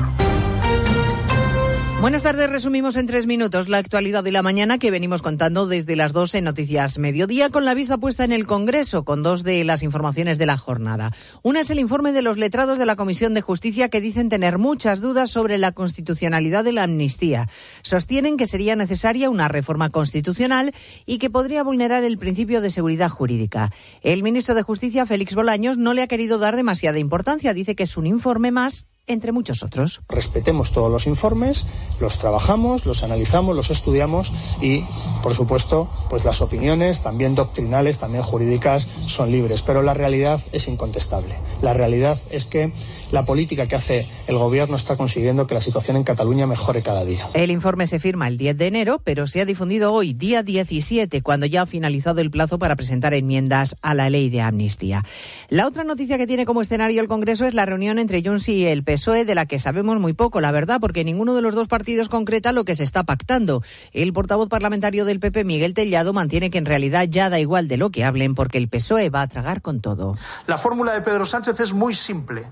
Buenas 2.03 2.21
tardes, 2.21 2.49
resumimos 2.49 2.97
en 2.97 3.07
tres 3.07 3.27
minutos 3.27 3.69
la 3.69 3.77
actualidad 3.77 4.25
de 4.25 4.33
la 4.33 4.41
mañana 4.41 4.77
que 4.77 4.91
venimos 4.91 5.21
contando 5.21 5.67
desde 5.67 5.95
las 5.95 6.11
12 6.11 6.39
en 6.39 6.43
Noticias 6.43 6.99
Mediodía 6.99 7.49
con 7.49 7.63
la 7.63 7.75
vista 7.75 7.97
puesta 7.97 8.25
en 8.25 8.33
el 8.33 8.45
Congreso 8.45 9.05
con 9.05 9.23
dos 9.23 9.43
de 9.43 9.63
las 9.63 9.83
informaciones 9.83 10.37
de 10.37 10.45
la 10.45 10.57
jornada. 10.57 11.11
Una 11.43 11.61
es 11.61 11.69
el 11.69 11.79
informe 11.79 12.11
de 12.11 12.21
los 12.21 12.37
letrados 12.37 12.77
de 12.77 12.85
la 12.85 12.97
Comisión 12.97 13.33
de 13.33 13.39
Justicia 13.39 13.87
que 13.87 14.01
dicen 14.01 14.27
tener 14.27 14.57
muchas 14.57 14.99
dudas 14.99 15.31
sobre 15.31 15.57
la 15.57 15.71
constitucionalidad 15.71 16.65
de 16.65 16.73
la 16.73 16.83
amnistía. 16.83 17.47
Sostienen 17.83 18.35
que 18.35 18.47
sería 18.47 18.75
necesaria 18.75 19.29
una 19.29 19.47
reforma 19.47 19.89
constitucional 19.89 20.73
y 21.05 21.19
que 21.19 21.29
podría 21.29 21.63
vulnerar 21.63 22.03
el 22.03 22.17
principio 22.17 22.59
de 22.59 22.69
seguridad 22.69 23.07
jurídica. 23.07 23.71
El 24.01 24.23
ministro 24.23 24.55
de 24.55 24.63
Justicia, 24.63 25.05
Félix 25.05 25.35
Bolaños, 25.35 25.77
no 25.77 25.93
le 25.93 26.01
ha 26.01 26.07
querido 26.07 26.37
dar 26.37 26.57
demasiada 26.57 26.99
importancia. 26.99 27.53
Dice 27.53 27.77
que 27.77 27.83
es 27.83 27.95
un 27.95 28.07
informe 28.07 28.51
más 28.51 28.87
entre 29.07 29.31
muchos 29.31 29.63
otros. 29.63 30.01
Respetemos 30.07 30.71
todos 30.71 30.91
los 30.91 31.07
informes, 31.07 31.65
los 31.99 32.17
trabajamos, 32.19 32.85
los 32.85 33.03
analizamos, 33.03 33.55
los 33.55 33.69
estudiamos 33.69 34.31
y, 34.61 34.83
por 35.21 35.33
supuesto, 35.33 35.89
pues 36.09 36.23
las 36.25 36.41
opiniones, 36.41 37.01
también 37.01 37.35
doctrinales, 37.35 37.97
también 37.97 38.23
jurídicas, 38.23 38.87
son 39.07 39.31
libres. 39.31 39.61
Pero 39.61 39.81
la 39.81 39.93
realidad 39.93 40.41
es 40.51 40.67
incontestable. 40.67 41.35
La 41.61 41.73
realidad 41.73 42.17
es 42.29 42.45
que 42.45 42.71
la 43.13 43.25
política 43.25 43.67
que 43.67 43.75
hace 43.75 44.09
el 44.25 44.39
gobierno 44.39 44.75
está 44.75 44.97
consiguiendo 44.97 45.45
que 45.45 45.53
la 45.53 45.61
situación 45.61 45.97
en 45.97 46.03
Cataluña 46.03 46.47
mejore 46.47 46.81
cada 46.81 47.05
día. 47.05 47.29
El 47.35 47.51
informe 47.51 47.85
se 47.85 47.99
firma 47.99 48.27
el 48.27 48.39
10 48.39 48.57
de 48.57 48.65
enero, 48.65 49.01
pero 49.03 49.27
se 49.27 49.39
ha 49.39 49.45
difundido 49.45 49.93
hoy, 49.93 50.13
día 50.13 50.41
17, 50.41 51.21
cuando 51.21 51.45
ya 51.45 51.61
ha 51.61 51.65
finalizado 51.67 52.21
el 52.21 52.31
plazo 52.31 52.57
para 52.57 52.75
presentar 52.75 53.13
enmiendas 53.13 53.75
a 53.83 53.93
la 53.93 54.09
ley 54.09 54.31
de 54.31 54.41
amnistía. 54.41 55.03
La 55.49 55.67
otra 55.67 55.83
noticia 55.83 56.17
que 56.17 56.25
tiene 56.25 56.47
como 56.47 56.63
escenario 56.63 57.01
el 57.01 57.07
Congreso 57.07 57.45
es 57.45 57.53
la 57.53 57.67
reunión 57.67 57.99
entre 57.99 58.23
Junts 58.23 58.49
y 58.49 58.65
el 58.65 58.83
PSOE, 58.83 59.25
de 59.25 59.35
la 59.35 59.45
que 59.45 59.59
sabemos 59.59 59.99
muy 59.99 60.13
poco, 60.13 60.41
la 60.41 60.51
verdad, 60.51 60.79
porque 60.81 61.03
ninguno 61.03 61.35
de 61.35 61.43
los 61.43 61.53
dos 61.53 61.67
partidos 61.67 62.09
concreta 62.09 62.51
lo 62.51 62.65
que 62.65 62.73
se 62.73 62.83
está 62.83 63.03
pactando. 63.03 63.61
El 63.91 64.11
portavoz 64.11 64.49
parlamentario 64.49 65.05
del 65.05 65.19
PP, 65.19 65.43
Miguel 65.43 65.75
Tellado, 65.75 66.13
mantiene 66.13 66.49
que 66.49 66.57
en 66.57 66.65
realidad 66.65 67.05
ya 67.07 67.29
da 67.29 67.39
igual 67.39 67.67
de 67.67 67.77
lo 67.77 67.91
que 67.91 68.03
hablen, 68.03 68.33
porque 68.33 68.57
el 68.57 68.69
PSOE 68.69 69.11
va 69.11 69.21
a 69.21 69.27
tragar 69.27 69.61
con 69.61 69.81
todo. 69.81 70.15
La 70.47 70.57
fórmula 70.57 70.93
de 70.93 71.01
Pedro 71.01 71.25
Sánchez 71.27 71.59
es 71.59 71.73
muy 71.73 71.93
simple 71.93 72.47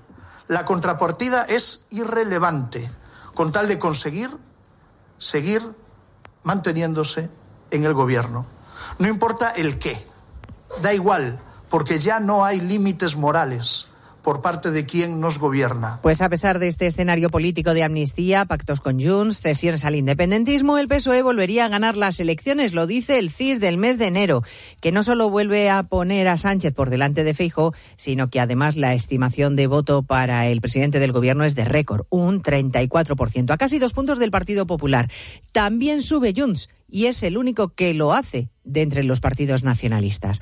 la 0.52 0.66
contrapartida 0.66 1.44
es 1.44 1.86
irrelevante, 1.88 2.90
con 3.32 3.52
tal 3.52 3.68
de 3.68 3.78
conseguir 3.78 4.36
seguir 5.16 5.62
manteniéndose 6.42 7.30
en 7.70 7.84
el 7.84 7.94
gobierno. 7.94 8.44
No 8.98 9.08
importa 9.08 9.50
el 9.50 9.78
qué, 9.78 9.96
da 10.82 10.92
igual, 10.92 11.40
porque 11.70 11.98
ya 11.98 12.20
no 12.20 12.44
hay 12.44 12.60
límites 12.60 13.16
morales 13.16 13.91
por 14.22 14.42
parte 14.42 14.70
de 14.70 14.86
quien 14.86 15.20
nos 15.20 15.38
gobierna. 15.38 15.98
Pues 16.02 16.22
a 16.22 16.28
pesar 16.28 16.58
de 16.58 16.68
este 16.68 16.86
escenario 16.86 17.30
político 17.30 17.74
de 17.74 17.82
amnistía, 17.82 18.44
pactos 18.44 18.80
con 18.80 19.00
Junts, 19.00 19.40
cesiones 19.40 19.84
al 19.84 19.96
independentismo, 19.96 20.78
el 20.78 20.88
PSOE 20.88 21.22
volvería 21.22 21.64
a 21.64 21.68
ganar 21.68 21.96
las 21.96 22.20
elecciones, 22.20 22.72
lo 22.72 22.86
dice 22.86 23.18
el 23.18 23.30
CIS 23.30 23.60
del 23.60 23.78
mes 23.78 23.98
de 23.98 24.06
enero, 24.06 24.42
que 24.80 24.92
no 24.92 25.02
solo 25.02 25.30
vuelve 25.30 25.70
a 25.70 25.82
poner 25.82 26.28
a 26.28 26.36
Sánchez 26.36 26.74
por 26.74 26.90
delante 26.90 27.24
de 27.24 27.34
Feijo, 27.34 27.74
sino 27.96 28.28
que 28.28 28.40
además 28.40 28.76
la 28.76 28.94
estimación 28.94 29.56
de 29.56 29.66
voto 29.66 30.02
para 30.02 30.46
el 30.46 30.60
presidente 30.60 30.98
del 30.98 31.12
gobierno 31.12 31.44
es 31.44 31.54
de 31.54 31.64
récord, 31.64 32.06
un 32.10 32.42
34%, 32.42 33.50
a 33.50 33.56
casi 33.56 33.78
dos 33.78 33.92
puntos 33.92 34.18
del 34.18 34.30
Partido 34.30 34.66
Popular. 34.66 35.10
También 35.52 36.02
sube 36.02 36.34
Junts 36.36 36.68
y 36.88 37.06
es 37.06 37.22
el 37.22 37.38
único 37.38 37.70
que 37.70 37.94
lo 37.94 38.12
hace 38.12 38.50
de 38.72 38.82
entre 38.82 39.04
los 39.04 39.20
partidos 39.20 39.62
nacionalistas. 39.62 40.40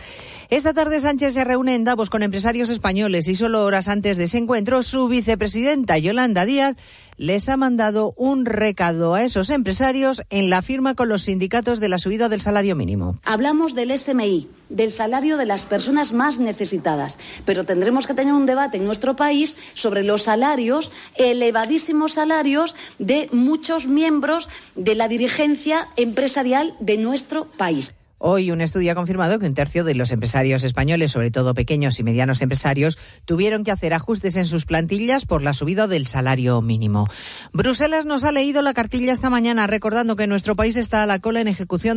Esta 0.49 0.73
tarde 0.73 1.01
Sánchez 1.01 1.35
se 1.35 1.45
reúne 1.45 1.75
en 1.75 1.85
Davos 1.85 2.11
con 2.11 2.23
empresarios 2.23 2.71
españoles 2.71 3.29
y 3.29 3.35
solo 3.35 3.65
horas 3.65 3.89
antes 3.89 4.17
de 4.17 4.25
ese 4.25 4.39
encuentro 4.39 4.83
su 4.83 5.09
vicepresidenta 5.09 5.99
Yolanda 5.99 6.45
Díaz 6.45 6.77
les 7.21 7.51
ha 7.51 7.59
mandado 7.59 8.15
un 8.17 8.47
recado 8.47 9.13
a 9.13 9.23
esos 9.23 9.51
empresarios 9.51 10.23
en 10.31 10.49
la 10.49 10.63
firma 10.63 10.95
con 10.95 11.11
los 11.11 11.25
sindicatos 11.25 11.79
de 11.79 11.91
la 11.91 11.99
subida 11.99 12.31
del 12.31 12.41
salario 12.41 12.77
mínimo. 12.77 13.19
Hablamos 13.25 13.75
del 13.75 13.97
SMI, 13.97 14.49
del 14.71 14.91
salario 14.91 15.37
de 15.37 15.45
las 15.45 15.67
personas 15.67 16.15
más 16.15 16.39
necesitadas, 16.39 17.19
pero 17.45 17.65
tendremos 17.65 18.07
que 18.07 18.15
tener 18.15 18.33
un 18.33 18.47
debate 18.47 18.79
en 18.79 18.87
nuestro 18.87 19.17
país 19.17 19.59
sobre 19.75 20.03
los 20.03 20.23
salarios, 20.23 20.93
elevadísimos 21.17 22.15
salarios 22.15 22.75
de 22.99 23.29
muchos 23.33 23.87
miembros 23.87 24.49
de 24.75 24.95
la 24.95 25.07
dirigencia 25.07 25.89
empresarial 25.97 26.75
de 26.81 26.97
nuestro 26.97 27.45
país. 27.45 27.93
Hoy 28.23 28.51
un 28.51 28.61
estudio 28.61 28.93
ha 28.93 28.95
confirmado 28.95 29.39
que 29.39 29.47
un 29.47 29.55
tercio 29.55 29.83
de 29.83 29.95
los 29.95 30.13
empresarios 30.13 30.63
españoles, 30.63 31.11
sobre 31.11 31.31
todo 31.31 31.55
pequeños 31.55 31.99
y 31.99 32.03
medianos 32.03 32.43
empresarios, 32.43 32.99
tuvieron 33.25 33.65
que 33.65 33.71
hacer 33.71 33.95
ajustes 33.95 34.37
en 34.37 34.45
sus 34.45 34.67
plantillas 34.67 35.25
por 35.25 35.41
la 35.41 35.55
subida 35.55 35.87
del 35.87 36.07
salario 36.07 36.61
mínimo. 36.61 37.09
Bruselas 37.53 38.07
nos 38.07 38.25
ha 38.25 38.33
leído 38.33 38.63
la 38.63 38.75
cartilla 38.75 39.13
esta 39.13 39.31
mañana 39.31 39.67
recordando 39.67 40.17
que 40.17 40.27
nuestro 40.27 40.57
país 40.57 40.77
está 40.77 41.03
a 41.03 41.07
la 41.07 41.19
cola 41.19 41.41
en 41.41 41.49
ejecución 41.49 41.81